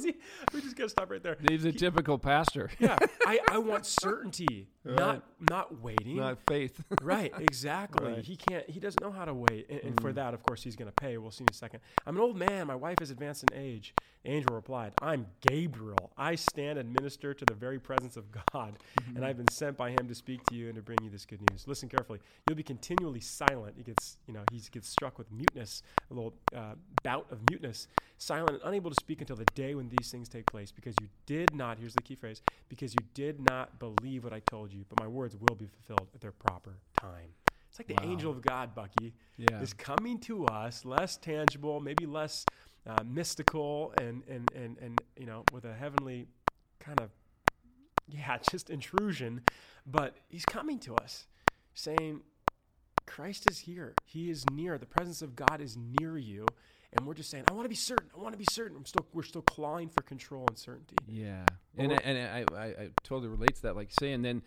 See, 0.00 0.14
we 0.52 0.60
just 0.60 0.76
got 0.76 0.84
to 0.84 0.88
stop 0.88 1.10
right 1.10 1.22
there. 1.22 1.36
He's 1.48 1.64
a 1.64 1.70
he, 1.70 1.76
typical 1.76 2.18
pastor. 2.18 2.70
yeah, 2.78 2.96
I, 3.26 3.40
I 3.50 3.58
want 3.58 3.86
certainty, 3.86 4.68
right. 4.84 4.96
not 4.96 5.22
not 5.40 5.82
waiting, 5.82 6.16
not 6.16 6.38
faith. 6.48 6.82
right, 7.02 7.32
exactly. 7.38 8.12
Right. 8.12 8.24
He 8.24 8.36
can't. 8.36 8.68
He 8.68 8.80
doesn't 8.80 9.02
know 9.02 9.10
how 9.10 9.24
to 9.24 9.34
wait, 9.34 9.66
and, 9.68 9.80
and 9.80 9.96
mm. 9.96 10.00
for 10.00 10.12
that, 10.12 10.34
of 10.34 10.42
course, 10.42 10.62
he's 10.62 10.76
going 10.76 10.90
to 10.90 10.94
pay. 10.94 11.16
We'll 11.18 11.30
see 11.30 11.44
in 11.44 11.50
a 11.50 11.54
second. 11.54 11.80
I'm 12.06 12.16
an 12.16 12.22
old 12.22 12.36
man. 12.36 12.66
My 12.66 12.76
wife 12.76 13.00
is 13.00 13.10
advanced 13.10 13.44
in 13.44 13.58
age. 13.58 13.94
Angel 14.26 14.54
replied, 14.54 14.92
I'm 15.02 15.26
Gabriel. 15.42 16.10
I 16.16 16.34
stand 16.34 16.78
and 16.78 16.92
minister 16.92 17.34
to 17.34 17.44
the 17.44 17.54
very 17.54 17.78
presence 17.78 18.16
of 18.16 18.24
God, 18.32 18.78
mm-hmm. 18.98 19.16
and 19.16 19.24
I've 19.24 19.36
been 19.36 19.48
sent 19.48 19.76
by 19.76 19.90
him 19.90 20.08
to 20.08 20.14
speak 20.14 20.42
to 20.46 20.54
you 20.54 20.68
and 20.68 20.76
to 20.76 20.82
bring 20.82 20.98
you 21.02 21.10
this 21.10 21.26
good 21.26 21.40
news. 21.50 21.68
Listen 21.68 21.88
carefully. 21.88 22.20
You'll 22.46 22.56
be 22.56 22.62
continually 22.62 23.20
silent. 23.20 23.74
He 23.76 23.82
gets, 23.82 24.16
you 24.26 24.32
know, 24.32 24.42
he 24.50 24.60
gets 24.70 24.88
struck 24.88 25.18
with 25.18 25.30
muteness, 25.30 25.82
a 26.10 26.14
little 26.14 26.34
uh, 26.56 26.74
bout 27.02 27.30
of 27.30 27.38
muteness, 27.50 27.88
silent 28.16 28.50
and 28.50 28.60
unable 28.64 28.90
to 28.90 28.96
speak 28.96 29.20
until 29.20 29.36
the 29.36 29.44
day 29.54 29.74
when 29.74 29.90
these 29.90 30.10
things 30.10 30.28
take 30.28 30.46
place, 30.46 30.72
because 30.72 30.94
you 31.00 31.08
did 31.26 31.54
not, 31.54 31.78
here's 31.78 31.94
the 31.94 32.02
key 32.02 32.14
phrase, 32.14 32.40
because 32.68 32.94
you 32.94 33.04
did 33.12 33.40
not 33.50 33.78
believe 33.78 34.24
what 34.24 34.32
I 34.32 34.40
told 34.40 34.72
you, 34.72 34.84
but 34.88 35.00
my 35.00 35.08
words 35.08 35.36
will 35.36 35.54
be 35.54 35.66
fulfilled 35.66 36.08
at 36.14 36.20
their 36.20 36.32
proper 36.32 36.78
time. 36.98 37.34
It's 37.68 37.78
like 37.80 37.88
the 37.88 38.06
wow. 38.06 38.12
angel 38.12 38.30
of 38.30 38.40
God, 38.40 38.74
Bucky, 38.74 39.12
yeah. 39.36 39.60
is 39.60 39.72
coming 39.72 40.18
to 40.20 40.46
us, 40.46 40.84
less 40.84 41.16
tangible, 41.16 41.80
maybe 41.80 42.06
less 42.06 42.46
uh, 42.86 43.02
mystical, 43.04 43.92
and, 43.98 44.22
and, 44.28 44.50
and, 44.54 44.76
and, 44.78 45.00
you 45.18 45.26
know, 45.26 45.44
with 45.52 45.64
a 45.64 45.72
heavenly 45.72 46.26
kind 46.80 47.00
of, 47.00 47.10
yeah, 48.08 48.38
just 48.50 48.70
intrusion. 48.70 49.42
But 49.86 50.16
he's 50.28 50.44
coming 50.44 50.78
to 50.80 50.94
us 50.96 51.26
saying, 51.74 52.22
Christ 53.06 53.50
is 53.50 53.58
here. 53.58 53.94
He 54.06 54.30
is 54.30 54.44
near. 54.52 54.78
The 54.78 54.86
presence 54.86 55.20
of 55.20 55.36
God 55.36 55.60
is 55.60 55.76
near 55.76 56.16
you 56.16 56.46
and 56.96 57.06
we're 57.06 57.14
just 57.14 57.30
saying, 57.30 57.44
I 57.48 57.52
want 57.52 57.64
to 57.64 57.68
be 57.68 57.74
certain. 57.74 58.08
I 58.16 58.20
want 58.20 58.32
to 58.34 58.38
be 58.38 58.46
certain. 58.50 58.76
I'm 58.76 58.86
still, 58.86 59.06
we're 59.12 59.24
still 59.24 59.42
clawing 59.42 59.88
for 59.88 60.02
control 60.02 60.44
and 60.48 60.58
certainty. 60.58 60.96
Yeah, 61.08 61.44
and 61.76 61.92
I, 61.92 61.96
and 62.04 62.18
I, 62.18 62.56
I, 62.56 62.64
I, 62.64 62.88
totally 63.02 63.28
relate 63.28 63.56
to 63.56 63.62
that. 63.62 63.76
Like 63.76 63.90
saying, 63.98 64.22
then 64.22 64.42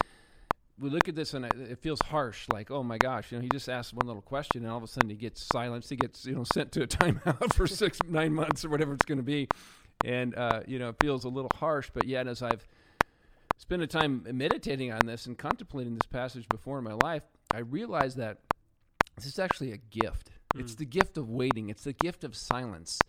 we 0.80 0.90
look 0.90 1.08
at 1.08 1.16
this 1.16 1.34
and 1.34 1.46
it 1.46 1.80
feels 1.80 2.00
harsh. 2.02 2.48
Like, 2.52 2.70
oh 2.72 2.84
my 2.84 2.98
gosh, 2.98 3.32
you 3.32 3.38
know, 3.38 3.42
he 3.42 3.50
just 3.50 3.70
asked 3.70 3.94
one 3.94 4.08
little 4.08 4.22
question, 4.22 4.64
and 4.64 4.72
all 4.72 4.78
of 4.78 4.84
a 4.84 4.88
sudden 4.88 5.10
he 5.10 5.16
gets 5.16 5.42
silenced. 5.42 5.90
He 5.90 5.96
gets, 5.96 6.26
you 6.26 6.36
know, 6.36 6.44
sent 6.44 6.72
to 6.74 6.84
a 6.84 6.88
timeout 6.88 7.54
for 7.54 7.68
six, 7.68 8.00
nine 8.08 8.34
months 8.34 8.64
or 8.64 8.70
whatever 8.70 8.94
it's 8.94 9.06
going 9.06 9.20
to 9.20 9.24
be, 9.24 9.48
and 10.06 10.36
uh, 10.36 10.62
you 10.68 10.80
know, 10.80 10.90
it 10.90 10.98
feels 11.02 11.24
a 11.24 11.30
little 11.30 11.52
harsh. 11.56 11.90
But 11.94 12.06
yet, 12.06 12.28
as 12.28 12.42
I've 12.42 12.68
spent 13.58 13.82
a 13.82 13.88
time 13.88 14.26
meditating 14.32 14.92
on 14.92 15.06
this 15.06 15.26
and 15.26 15.38
contemplating 15.38 15.96
this 15.96 16.08
passage 16.10 16.48
before 16.50 16.78
in 16.78 16.84
my 16.84 16.94
life, 16.94 17.24
I 17.52 17.60
realize 17.60 18.16
that 18.16 18.38
this 19.16 19.26
is 19.26 19.40
actually 19.40 19.72
a 19.72 19.78
gift 19.78 20.30
it's 20.56 20.74
hmm. 20.74 20.80
the 20.80 20.86
gift 20.86 21.18
of 21.18 21.30
waiting, 21.30 21.70
it's 21.70 21.84
the 21.84 21.94
gift 21.94 22.24
of 22.24 22.36
silence, 22.36 23.00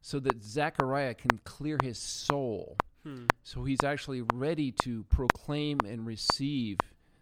so 0.00 0.18
that 0.20 0.42
Zechariah 0.42 1.14
can 1.14 1.40
clear 1.44 1.78
his 1.82 1.98
soul. 1.98 2.76
Hmm. 3.04 3.26
So 3.42 3.64
he's 3.64 3.84
actually 3.84 4.22
ready 4.34 4.72
to 4.82 5.04
proclaim 5.04 5.78
and 5.86 6.06
receive 6.06 6.78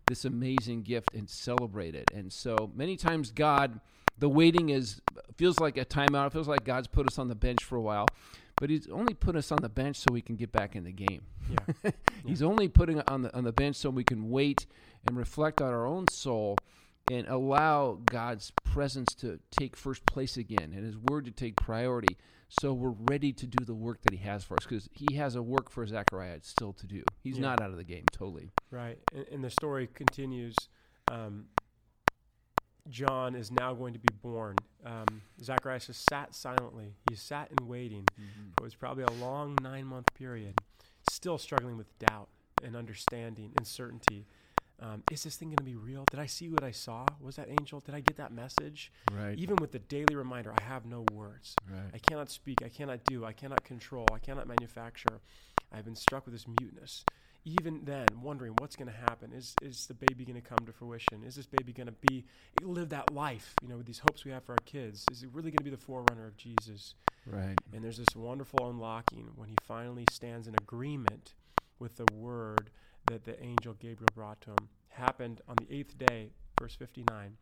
this 0.06 0.24
amazing 0.24 0.82
gift 0.82 1.14
and 1.14 1.28
celebrate 1.28 1.94
it. 1.94 2.10
And 2.14 2.32
so 2.32 2.70
many 2.74 2.96
times, 2.96 3.30
God, 3.30 3.80
the 4.18 4.28
waiting 4.28 4.68
is 4.68 5.00
feels 5.36 5.58
like 5.58 5.76
a 5.76 5.84
timeout. 5.84 6.28
It 6.28 6.32
feels 6.32 6.48
like 6.48 6.64
God's 6.64 6.86
put 6.86 7.06
us 7.06 7.18
on 7.18 7.28
the 7.28 7.34
bench 7.34 7.64
for 7.64 7.76
a 7.76 7.80
while, 7.80 8.06
but 8.56 8.70
He's 8.70 8.88
only 8.88 9.14
put 9.14 9.36
us 9.36 9.50
on 9.50 9.58
the 9.62 9.68
bench 9.68 9.96
so 9.96 10.06
we 10.12 10.22
can 10.22 10.36
get 10.36 10.52
back 10.52 10.76
in 10.76 10.84
the 10.84 10.92
game. 10.92 11.22
Yeah. 11.50 11.90
he's 12.26 12.40
yeah. 12.40 12.46
only 12.46 12.68
putting 12.68 13.00
on 13.08 13.22
the 13.22 13.36
on 13.36 13.44
the 13.44 13.52
bench 13.52 13.76
so 13.76 13.90
we 13.90 14.04
can 14.04 14.30
wait 14.30 14.66
and 15.06 15.16
reflect 15.16 15.60
on 15.60 15.72
our 15.72 15.86
own 15.86 16.08
soul 16.08 16.56
and 17.10 17.26
allow 17.28 17.98
God's 18.06 18.52
presence 18.64 19.14
to 19.16 19.38
take 19.50 19.76
first 19.76 20.06
place 20.06 20.36
again 20.36 20.72
and 20.74 20.84
His 20.84 20.96
Word 20.96 21.24
to 21.26 21.30
take 21.30 21.56
priority. 21.56 22.16
So 22.60 22.72
we're 22.72 22.94
ready 23.10 23.32
to 23.32 23.46
do 23.46 23.64
the 23.64 23.74
work 23.74 24.02
that 24.02 24.12
He 24.12 24.18
has 24.18 24.44
for 24.44 24.54
us 24.54 24.64
because 24.64 24.88
He 24.92 25.16
has 25.16 25.34
a 25.34 25.42
work 25.42 25.70
for 25.70 25.84
Zechariah 25.86 26.38
still 26.42 26.72
to 26.74 26.86
do. 26.86 27.02
He's 27.22 27.36
yeah. 27.36 27.42
not 27.42 27.60
out 27.60 27.70
of 27.70 27.76
the 27.76 27.84
game 27.84 28.04
totally. 28.12 28.50
Right. 28.70 28.98
And, 29.12 29.26
and 29.32 29.44
the 29.44 29.50
story 29.50 29.88
continues. 29.92 30.54
Um, 31.10 31.46
John 32.88 33.34
is 33.34 33.50
now 33.50 33.74
going 33.74 33.94
to 33.94 33.98
be 33.98 34.12
born. 34.22 34.56
Um, 34.84 35.22
Zacharias 35.42 35.86
just 35.86 36.08
sat 36.08 36.34
silently. 36.34 36.94
He 37.08 37.16
sat 37.16 37.50
in 37.58 37.66
waiting. 37.66 38.04
Mm-hmm. 38.20 38.50
It 38.58 38.62
was 38.62 38.74
probably 38.74 39.04
a 39.04 39.12
long 39.12 39.56
nine 39.62 39.86
month 39.86 40.12
period, 40.14 40.54
still 41.10 41.38
struggling 41.38 41.76
with 41.76 41.98
doubt 41.98 42.28
and 42.62 42.76
understanding 42.76 43.52
and 43.56 43.66
certainty 43.66 44.26
um, 44.80 45.02
is 45.10 45.22
this 45.22 45.36
thing 45.36 45.48
going 45.48 45.56
to 45.58 45.62
be 45.62 45.76
real? 45.76 46.04
Did 46.10 46.18
I 46.20 46.26
see 46.26 46.48
what 46.48 46.64
I 46.64 46.72
saw? 46.72 47.06
Was 47.20 47.36
that 47.36 47.48
angel? 47.48 47.80
Did 47.80 47.94
I 47.94 48.00
get 48.00 48.16
that 48.16 48.32
message? 48.32 48.92
Right. 49.12 49.38
Even 49.38 49.56
with 49.56 49.72
the 49.72 49.78
daily 49.78 50.16
reminder, 50.16 50.52
I 50.52 50.58
have 50.58 50.84
no 50.84 51.04
words. 51.12 51.54
Right. 51.70 51.90
I 51.92 51.98
cannot 51.98 52.30
speak. 52.30 52.62
I 52.64 52.68
cannot 52.68 53.04
do. 53.04 53.24
I 53.24 53.32
cannot 53.32 53.64
control. 53.64 54.06
I 54.12 54.18
cannot 54.18 54.48
manufacture. 54.48 55.20
I've 55.72 55.84
been 55.84 55.96
struck 55.96 56.26
with 56.26 56.34
this 56.34 56.46
muteness. 56.48 57.04
Even 57.46 57.84
then, 57.84 58.06
wondering 58.22 58.56
what's 58.58 58.74
going 58.74 58.90
to 58.90 58.96
happen. 58.96 59.32
Is 59.32 59.54
is 59.60 59.86
the 59.86 59.94
baby 59.94 60.24
going 60.24 60.40
to 60.40 60.46
come 60.46 60.64
to 60.66 60.72
fruition? 60.72 61.22
Is 61.24 61.36
this 61.36 61.46
baby 61.46 61.72
going 61.72 61.88
to 61.88 61.92
be 61.92 62.24
live 62.62 62.88
that 62.88 63.12
life? 63.12 63.54
You 63.62 63.68
know, 63.68 63.76
with 63.76 63.86
these 63.86 63.98
hopes 63.98 64.24
we 64.24 64.30
have 64.30 64.44
for 64.44 64.52
our 64.52 64.64
kids. 64.64 65.06
Is 65.10 65.22
it 65.22 65.28
really 65.32 65.50
going 65.50 65.58
to 65.58 65.64
be 65.64 65.70
the 65.70 65.76
forerunner 65.76 66.26
of 66.26 66.36
Jesus? 66.38 66.94
Right. 67.26 67.56
And 67.72 67.84
there's 67.84 67.98
this 67.98 68.16
wonderful 68.16 68.70
unlocking 68.70 69.32
when 69.36 69.48
he 69.50 69.56
finally 69.66 70.06
stands 70.10 70.48
in 70.48 70.54
agreement 70.54 71.34
with 71.78 71.96
the 71.96 72.06
word 72.14 72.70
that 73.06 73.24
the 73.24 73.40
angel 73.42 73.74
Gabriel 73.74 74.12
brought 74.14 74.40
to 74.42 74.50
him 74.50 74.68
happened 74.88 75.40
on 75.48 75.56
the 75.56 75.66
eighth 75.70 75.98
day, 75.98 76.30
verse 76.58 76.74
59. 76.74 77.36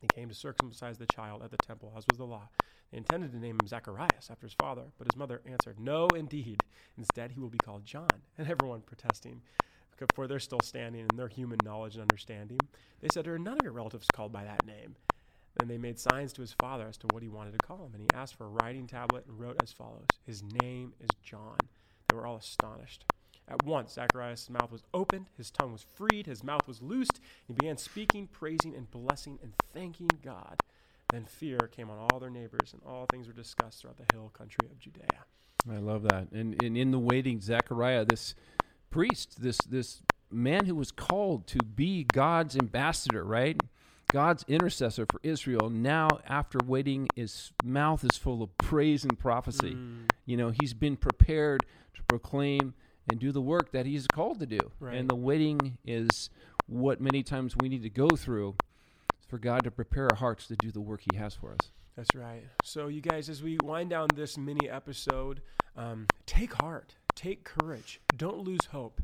He 0.00 0.08
came 0.08 0.28
to 0.28 0.34
circumcise 0.34 0.98
the 0.98 1.06
child 1.06 1.42
at 1.42 1.50
the 1.50 1.56
temple, 1.56 1.92
as 1.96 2.06
was 2.06 2.18
the 2.18 2.26
law. 2.26 2.48
They 2.90 2.98
intended 2.98 3.32
to 3.32 3.38
name 3.38 3.58
him 3.58 3.66
Zacharias 3.66 4.30
after 4.30 4.46
his 4.46 4.54
father, 4.54 4.92
but 4.98 5.06
his 5.06 5.16
mother 5.16 5.40
answered, 5.46 5.80
No, 5.80 6.14
indeed. 6.14 6.62
Instead, 6.96 7.32
he 7.32 7.40
will 7.40 7.48
be 7.48 7.58
called 7.58 7.84
John. 7.84 8.22
And 8.38 8.48
everyone 8.48 8.82
protesting, 8.82 9.42
for 10.12 10.26
they're 10.26 10.38
still 10.38 10.60
standing 10.60 11.08
in 11.08 11.16
their 11.16 11.28
human 11.28 11.58
knowledge 11.64 11.94
and 11.94 12.02
understanding. 12.02 12.60
They 13.00 13.08
said, 13.08 13.24
There 13.24 13.34
are 13.34 13.38
none 13.38 13.56
of 13.56 13.64
your 13.64 13.72
relatives 13.72 14.10
called 14.10 14.32
by 14.32 14.44
that 14.44 14.66
name. 14.66 14.96
Then 15.56 15.68
they 15.68 15.78
made 15.78 15.98
signs 15.98 16.34
to 16.34 16.42
his 16.42 16.52
father 16.52 16.86
as 16.86 16.98
to 16.98 17.06
what 17.06 17.22
he 17.22 17.30
wanted 17.30 17.52
to 17.52 17.58
call 17.58 17.86
him, 17.86 17.94
and 17.94 18.02
he 18.02 18.10
asked 18.12 18.34
for 18.34 18.44
a 18.44 18.50
writing 18.50 18.86
tablet 18.86 19.24
and 19.26 19.40
wrote 19.40 19.56
as 19.62 19.72
follows 19.72 20.06
His 20.26 20.42
name 20.42 20.92
is 21.00 21.08
John. 21.22 21.56
They 22.08 22.14
were 22.14 22.26
all 22.26 22.36
astonished. 22.36 23.06
At 23.48 23.64
once, 23.64 23.92
Zacharias' 23.92 24.50
mouth 24.50 24.72
was 24.72 24.82
opened, 24.92 25.26
his 25.36 25.50
tongue 25.50 25.72
was 25.72 25.86
freed, 25.94 26.26
his 26.26 26.42
mouth 26.42 26.66
was 26.66 26.82
loosed. 26.82 27.20
He 27.46 27.52
began 27.52 27.76
speaking, 27.76 28.26
praising, 28.26 28.74
and 28.74 28.90
blessing, 28.90 29.38
and 29.42 29.52
thanking 29.72 30.10
God. 30.24 30.56
Then 31.10 31.24
fear 31.24 31.58
came 31.58 31.88
on 31.88 31.98
all 31.98 32.18
their 32.18 32.30
neighbors, 32.30 32.72
and 32.72 32.82
all 32.84 33.06
things 33.06 33.28
were 33.28 33.32
discussed 33.32 33.82
throughout 33.82 33.98
the 33.98 34.12
hill 34.12 34.32
country 34.36 34.66
of 34.68 34.78
Judea. 34.80 35.06
I 35.70 35.78
love 35.78 36.02
that. 36.04 36.32
And, 36.32 36.60
and 36.62 36.76
in 36.76 36.90
the 36.90 36.98
waiting, 36.98 37.40
Zechariah, 37.40 38.04
this 38.04 38.34
priest, 38.90 39.40
this 39.40 39.58
this 39.58 40.02
man 40.30 40.66
who 40.66 40.74
was 40.74 40.90
called 40.90 41.46
to 41.46 41.58
be 41.58 42.04
God's 42.04 42.56
ambassador, 42.56 43.24
right? 43.24 43.60
God's 44.12 44.44
intercessor 44.48 45.06
for 45.10 45.20
Israel. 45.22 45.68
Now, 45.70 46.08
after 46.26 46.58
waiting, 46.64 47.08
his 47.16 47.52
mouth 47.64 48.04
is 48.04 48.16
full 48.16 48.42
of 48.42 48.56
praise 48.58 49.04
and 49.04 49.18
prophecy. 49.18 49.74
Mm. 49.74 50.10
You 50.24 50.36
know, 50.36 50.50
he's 50.50 50.74
been 50.74 50.96
prepared 50.96 51.66
to 51.94 52.02
proclaim 52.04 52.74
and 53.10 53.20
do 53.20 53.32
the 53.32 53.40
work 53.40 53.72
that 53.72 53.86
he's 53.86 54.06
called 54.06 54.40
to 54.40 54.46
do. 54.46 54.58
Right. 54.80 54.96
And 54.96 55.08
the 55.08 55.14
waiting 55.14 55.78
is 55.84 56.30
what 56.66 57.00
many 57.00 57.22
times 57.22 57.54
we 57.56 57.68
need 57.68 57.82
to 57.82 57.90
go 57.90 58.08
through 58.08 58.56
for 59.28 59.38
God 59.38 59.64
to 59.64 59.70
prepare 59.70 60.08
our 60.10 60.16
hearts 60.16 60.46
to 60.48 60.56
do 60.56 60.70
the 60.70 60.80
work 60.80 61.02
he 61.10 61.16
has 61.16 61.34
for 61.34 61.52
us. 61.52 61.70
That's 61.96 62.14
right. 62.14 62.42
So, 62.62 62.88
you 62.88 63.00
guys, 63.00 63.28
as 63.28 63.42
we 63.42 63.58
wind 63.62 63.90
down 63.90 64.08
this 64.14 64.36
mini 64.36 64.68
episode, 64.68 65.40
um, 65.76 66.06
take 66.26 66.52
heart, 66.54 66.94
take 67.14 67.44
courage, 67.44 68.00
don't 68.16 68.38
lose 68.38 68.66
hope. 68.70 69.00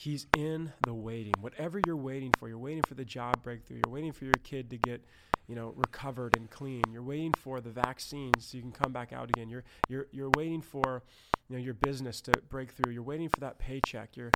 He's 0.00 0.26
in 0.34 0.72
the 0.80 0.94
waiting. 0.94 1.34
Whatever 1.42 1.78
you're 1.84 1.94
waiting 1.94 2.32
for, 2.38 2.48
you're 2.48 2.56
waiting 2.56 2.82
for 2.88 2.94
the 2.94 3.04
job 3.04 3.42
breakthrough, 3.42 3.82
you're 3.84 3.92
waiting 3.92 4.12
for 4.12 4.24
your 4.24 4.32
kid 4.42 4.70
to 4.70 4.78
get, 4.78 5.04
you 5.46 5.54
know, 5.54 5.74
recovered 5.76 6.34
and 6.38 6.48
clean. 6.48 6.84
You're 6.90 7.02
waiting 7.02 7.34
for 7.34 7.60
the 7.60 7.68
vaccines 7.68 8.46
so 8.46 8.56
you 8.56 8.62
can 8.62 8.72
come 8.72 8.92
back 8.92 9.12
out 9.12 9.28
again. 9.28 9.50
You're 9.50 9.62
you're 9.90 10.06
you're 10.10 10.30
waiting 10.30 10.62
for 10.62 11.02
you 11.50 11.56
know 11.56 11.62
your 11.62 11.74
business 11.74 12.22
to 12.22 12.32
break 12.48 12.70
through. 12.70 12.94
You're 12.94 13.02
waiting 13.02 13.28
for 13.28 13.40
that 13.40 13.58
paycheck. 13.58 14.16
You're 14.16 14.32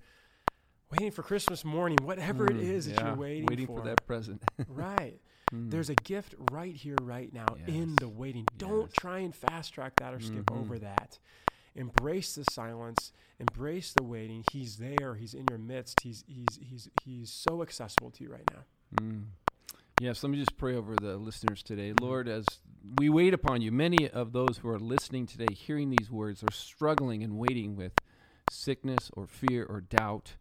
waiting 0.90 1.10
for 1.10 1.22
Christmas 1.22 1.64
morning, 1.64 1.96
whatever 2.02 2.46
mm, 2.46 2.58
it 2.58 2.62
is 2.62 2.86
yeah, 2.86 2.96
that 2.96 3.06
you're 3.06 3.14
waiting, 3.14 3.46
for. 3.46 3.50
waiting 3.50 3.66
for. 3.66 3.78
for 3.78 3.88
that 3.88 4.06
present. 4.06 4.42
right. 4.68 5.18
Mm. 5.50 5.70
There's 5.70 5.88
a 5.88 5.94
gift 5.94 6.34
right 6.52 6.76
here, 6.76 6.96
right 7.00 7.32
now, 7.32 7.46
yes. 7.58 7.68
in 7.74 7.96
the 7.96 8.08
waiting. 8.10 8.46
Don't 8.58 8.92
try 8.92 9.20
and 9.20 9.34
fast 9.34 9.72
track 9.72 9.96
that 9.96 10.12
or 10.12 10.20
skip 10.20 10.44
mm-hmm. 10.44 10.60
over 10.60 10.78
that. 10.80 11.18
Embrace 11.74 12.34
the 12.34 12.44
silence. 12.50 13.12
Embrace 13.40 13.92
the 13.92 14.04
waiting. 14.04 14.44
He's 14.52 14.76
there. 14.76 15.14
He's 15.14 15.34
in 15.34 15.44
your 15.50 15.58
midst. 15.58 16.00
He's 16.02 16.24
he's 16.26 16.58
he's 16.60 16.88
he's 17.04 17.30
so 17.30 17.62
accessible 17.62 18.10
to 18.12 18.24
you 18.24 18.30
right 18.30 18.48
now. 18.52 19.02
Mm. 19.02 19.24
Yes, 20.00 20.22
let 20.24 20.30
me 20.30 20.38
just 20.38 20.56
pray 20.56 20.74
over 20.74 20.96
the 20.96 21.16
listeners 21.16 21.62
today. 21.62 21.90
Mm-hmm. 21.90 22.04
Lord, 22.04 22.28
as 22.28 22.46
we 22.98 23.08
wait 23.08 23.32
upon 23.32 23.62
you, 23.62 23.70
many 23.70 24.08
of 24.08 24.32
those 24.32 24.58
who 24.60 24.68
are 24.68 24.78
listening 24.78 25.26
today, 25.26 25.52
hearing 25.54 25.90
these 25.90 26.10
words, 26.10 26.42
are 26.42 26.52
struggling 26.52 27.22
and 27.22 27.38
waiting 27.38 27.76
with 27.76 27.92
sickness 28.50 29.10
or 29.14 29.26
fear 29.26 29.64
or 29.64 29.80
doubt 29.80 30.34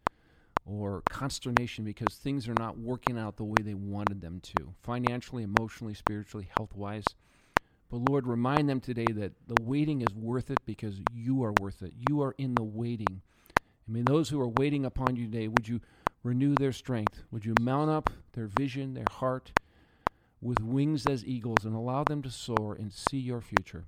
or 0.66 1.04
consternation 1.10 1.84
because 1.84 2.16
things 2.16 2.48
are 2.48 2.56
not 2.56 2.78
working 2.78 3.18
out 3.18 3.38
the 3.38 3.44
way 3.44 3.62
they 3.62 3.74
wanted 3.74 4.22
them 4.22 4.40
to, 4.40 4.74
financially, 4.82 5.44
emotionally, 5.44 5.94
spiritually, 5.94 6.50
health 6.58 6.76
wise. 6.76 7.06
But 7.94 8.10
Lord, 8.10 8.26
remind 8.26 8.68
them 8.68 8.80
today 8.80 9.06
that 9.06 9.34
the 9.46 9.62
waiting 9.62 10.02
is 10.02 10.16
worth 10.16 10.50
it 10.50 10.58
because 10.66 11.00
you 11.14 11.44
are 11.44 11.54
worth 11.62 11.84
it. 11.84 11.94
You 12.10 12.24
are 12.24 12.34
in 12.40 12.56
the 12.56 12.64
waiting. 12.64 13.22
I 13.88 13.92
mean, 13.92 14.06
those 14.06 14.30
who 14.30 14.42
are 14.42 14.48
waiting 14.48 14.84
upon 14.84 15.16
you 15.16 15.28
today, 15.28 15.48
would 15.48 15.68
you 15.68 15.80
renew 16.24 16.56
their 16.56 16.72
strength? 16.72 17.22
Would 17.30 17.46
you 17.46 17.54
mount 17.62 17.92
up 17.92 18.10
their 18.32 18.48
vision, 18.48 18.96
their 18.96 19.06
heart 19.12 19.52
with 20.42 20.60
wings 20.60 21.06
as 21.06 21.24
eagles 21.24 21.66
and 21.66 21.76
allow 21.76 22.04
them 22.04 22.24
to 22.24 22.32
soar 22.32 22.74
and 22.74 22.92
see 22.92 23.20
your 23.20 23.42
future 23.42 23.86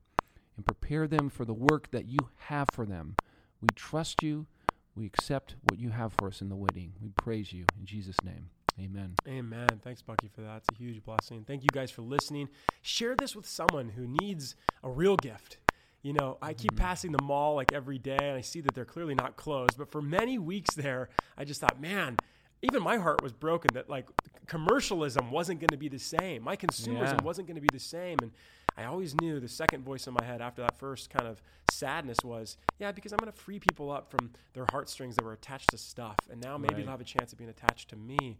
and 0.55 0.67
prepare 0.67 1.07
them 1.07 1.27
for 1.27 1.43
the 1.43 1.55
work 1.55 1.89
that 1.89 2.05
you 2.05 2.29
have 2.41 2.67
for 2.71 2.85
them? 2.85 3.15
We 3.59 3.69
trust 3.75 4.21
you. 4.21 4.45
We 4.95 5.07
accept 5.07 5.55
what 5.63 5.79
you 5.79 5.89
have 5.89 6.13
for 6.13 6.27
us 6.27 6.41
in 6.41 6.49
the 6.49 6.55
waiting. 6.55 6.93
We 7.01 7.09
praise 7.09 7.53
you 7.53 7.65
in 7.79 7.87
Jesus' 7.87 8.23
name. 8.23 8.51
Amen. 8.79 9.15
Amen. 9.27 9.67
Thanks, 9.81 10.01
Bucky, 10.01 10.27
for 10.27 10.41
that. 10.41 10.57
It's 10.57 10.67
a 10.73 10.75
huge 10.75 11.03
blessing. 11.03 11.45
Thank 11.47 11.63
you 11.63 11.69
guys 11.71 11.91
for 11.91 12.01
listening. 12.01 12.49
Share 12.81 13.15
this 13.15 13.35
with 13.35 13.47
someone 13.47 13.89
who 13.89 14.05
needs 14.21 14.55
a 14.83 14.89
real 14.89 15.15
gift. 15.15 15.57
You 16.01 16.13
know, 16.13 16.37
I 16.41 16.53
keep 16.53 16.73
mm-hmm. 16.73 16.83
passing 16.83 17.11
the 17.13 17.23
mall 17.23 17.55
like 17.55 17.73
every 17.73 17.97
day 17.97 18.17
and 18.21 18.37
I 18.37 18.41
see 18.41 18.61
that 18.61 18.75
they're 18.75 18.85
clearly 18.85 19.15
not 19.15 19.37
closed. 19.37 19.77
But 19.77 19.91
for 19.91 20.01
many 20.01 20.37
weeks 20.37 20.75
there, 20.75 21.09
I 21.37 21.45
just 21.45 21.61
thought, 21.61 21.79
man, 21.79 22.17
even 22.61 22.81
my 22.81 22.97
heart 22.97 23.21
was 23.21 23.33
broken 23.33 23.73
that 23.73 23.89
like 23.89 24.07
commercialism 24.47 25.31
wasn't 25.31 25.59
going 25.59 25.71
to 25.71 25.77
be 25.77 25.87
the 25.89 25.99
same. 25.99 26.43
My 26.43 26.55
consumerism 26.55 27.13
Yeah. 27.13 27.21
wasn't 27.21 27.47
going 27.47 27.55
to 27.55 27.61
be 27.61 27.69
the 27.69 27.79
same. 27.79 28.21
And 28.21 28.31
I 28.77 28.83
always 28.85 29.15
knew 29.15 29.39
the 29.39 29.47
second 29.47 29.83
voice 29.83 30.05
in 30.07 30.13
my 30.13 30.23
head 30.23 30.41
after 30.41 30.61
that 30.61 30.77
first 30.77 31.09
kind 31.09 31.27
of 31.27 31.41
sadness 31.63 32.23
was, 32.23 32.57
yeah, 32.79 32.91
because 32.91 33.13
I'm 33.13 33.19
going 33.19 33.31
to 33.31 33.37
free 33.37 33.59
people 33.59 33.89
up 33.91 34.09
from 34.11 34.31
their 34.53 34.65
heartstrings 34.65 35.15
that 35.15 35.23
were 35.23 35.33
attached 35.33 35.71
to 35.71 35.77
stuff. 35.77 36.17
And 36.29 36.41
now 36.41 36.57
maybe 36.57 36.73
Right. 36.75 36.81
they'll 36.83 36.91
have 36.91 37.01
a 37.01 37.05
chance 37.05 37.31
of 37.31 37.37
being 37.37 37.49
attached 37.49 37.89
to 37.89 37.95
me. 37.95 38.37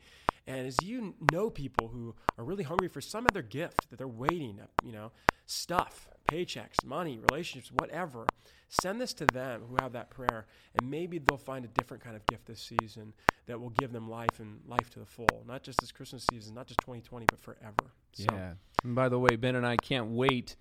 And 0.48 0.68
as 0.68 0.84
you 0.84 1.16
know 1.32 1.50
people 1.50 1.88
who 1.88 2.14
are 2.38 2.44
really 2.44 2.64
hungry 2.64 2.88
for 2.88 3.02
some 3.02 3.25
other 3.30 3.42
gift 3.42 3.90
that 3.90 3.98
they're 3.98 4.08
waiting, 4.08 4.60
you 4.84 4.92
know, 4.92 5.12
stuff, 5.48 6.08
paychecks, 6.28 6.84
money, 6.86 7.20
relationships, 7.32 7.72
whatever, 7.72 8.25
send 8.70 9.02
this 9.02 9.14
to 9.14 9.25
them 9.25 9.64
who 9.68 9.75
have 9.82 9.94
that 9.94 10.10
prayer. 10.10 10.46
And 10.78 10.90
maybe 10.90 11.18
they'll 11.20 11.38
find 11.38 11.66
a 11.66 11.68
different 11.70 12.04
kind 12.04 12.16
of 12.16 12.25
gift 12.28 12.46
this 12.46 12.62
season 12.62 13.14
that 13.48 13.60
will 13.60 13.72
give 13.72 13.92
them 13.92 14.10
life 14.10 14.40
and 14.40 14.60
life 14.68 14.90
to 14.92 15.00
the 15.00 15.06
full. 15.06 15.44
Not 15.48 15.64
just 15.64 15.80
this 15.80 15.92
Christmas 15.92 16.25
season, 16.32 16.54
not 16.56 16.68
just 16.68 16.80
2020, 16.82 17.25
but 17.25 17.40
forever. 17.40 17.92
So, 18.14 18.25
Yeah. 18.32 18.54
And 18.84 18.96
by 18.96 19.10
the 19.10 19.20
way, 19.20 19.36
Ben 19.36 19.56
and 19.56 19.66
I 19.66 19.78
can't 19.78 20.12
wait 20.12 20.56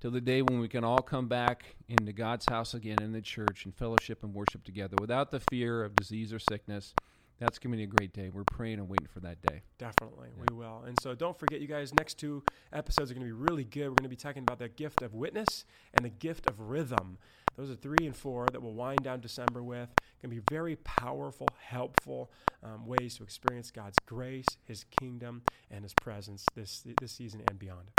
till 0.00 0.10
the 0.10 0.20
day 0.20 0.42
when 0.42 0.58
we 0.60 0.68
can 0.68 0.84
all 0.84 1.02
come 1.02 1.28
back 1.28 1.76
into 1.88 2.12
God's 2.12 2.46
house 2.46 2.74
again 2.74 3.00
in 3.00 3.12
the 3.12 3.22
church 3.22 3.64
and 3.64 3.74
fellowship 3.74 4.22
and 4.22 4.34
worship 4.34 4.64
together 4.64 4.96
without 5.00 5.30
the 5.30 5.40
fear 5.40 5.84
of 5.84 5.96
disease 5.96 6.32
or 6.32 6.38
sickness. 6.38 6.94
That's 7.38 7.58
going 7.58 7.72
to 7.72 7.76
be 7.76 7.82
a 7.82 7.86
great 7.86 8.12
day. 8.12 8.30
We're 8.32 8.44
praying 8.44 8.78
and 8.78 8.88
waiting 8.88 9.08
for 9.12 9.20
that 9.20 9.42
day. 9.42 9.62
Definitely, 9.78 10.28
we 10.36 10.54
will. 10.56 10.84
And 10.86 10.98
so 11.00 11.14
don't 11.14 11.38
forget, 11.38 11.60
you 11.60 11.66
guys, 11.66 11.92
next 11.92 12.14
two 12.14 12.42
episodes 12.72 13.10
are 13.10 13.14
going 13.14 13.26
to 13.26 13.34
be 13.34 13.38
really 13.38 13.64
good. 13.64 13.88
We're 13.88 13.96
going 13.96 14.04
to 14.04 14.08
be 14.08 14.16
talking 14.16 14.42
about 14.42 14.58
the 14.58 14.68
gift 14.68 15.02
of 15.02 15.14
witness 15.14 15.64
and 15.94 16.04
the 16.04 16.10
gift 16.10 16.48
of 16.48 16.60
rhythm. 16.60 17.18
Those 17.56 17.70
are 17.70 17.76
three 17.76 18.06
and 18.06 18.14
four 18.14 18.46
that 18.52 18.60
we'll 18.60 18.74
wind 18.74 19.02
down 19.02 19.20
December 19.20 19.62
with. 19.62 19.88
Going 20.22 20.34
to 20.34 20.40
be 20.40 20.42
very 20.50 20.76
powerful, 20.76 21.48
helpful 21.60 22.30
um, 22.62 22.86
ways 22.86 23.16
to 23.16 23.22
experience 23.22 23.70
God's 23.70 23.98
grace, 24.06 24.46
His 24.64 24.84
kingdom, 25.00 25.42
and 25.70 25.84
His 25.84 25.94
presence 25.94 26.44
this 26.54 26.84
this 27.00 27.12
season 27.12 27.42
and 27.48 27.58
beyond. 27.58 27.90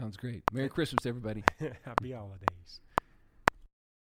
Sounds 0.00 0.16
great. 0.16 0.42
Merry 0.52 0.68
Christmas, 0.68 1.06
everybody. 1.06 1.44
Happy 1.84 2.12
holidays. 2.12 2.80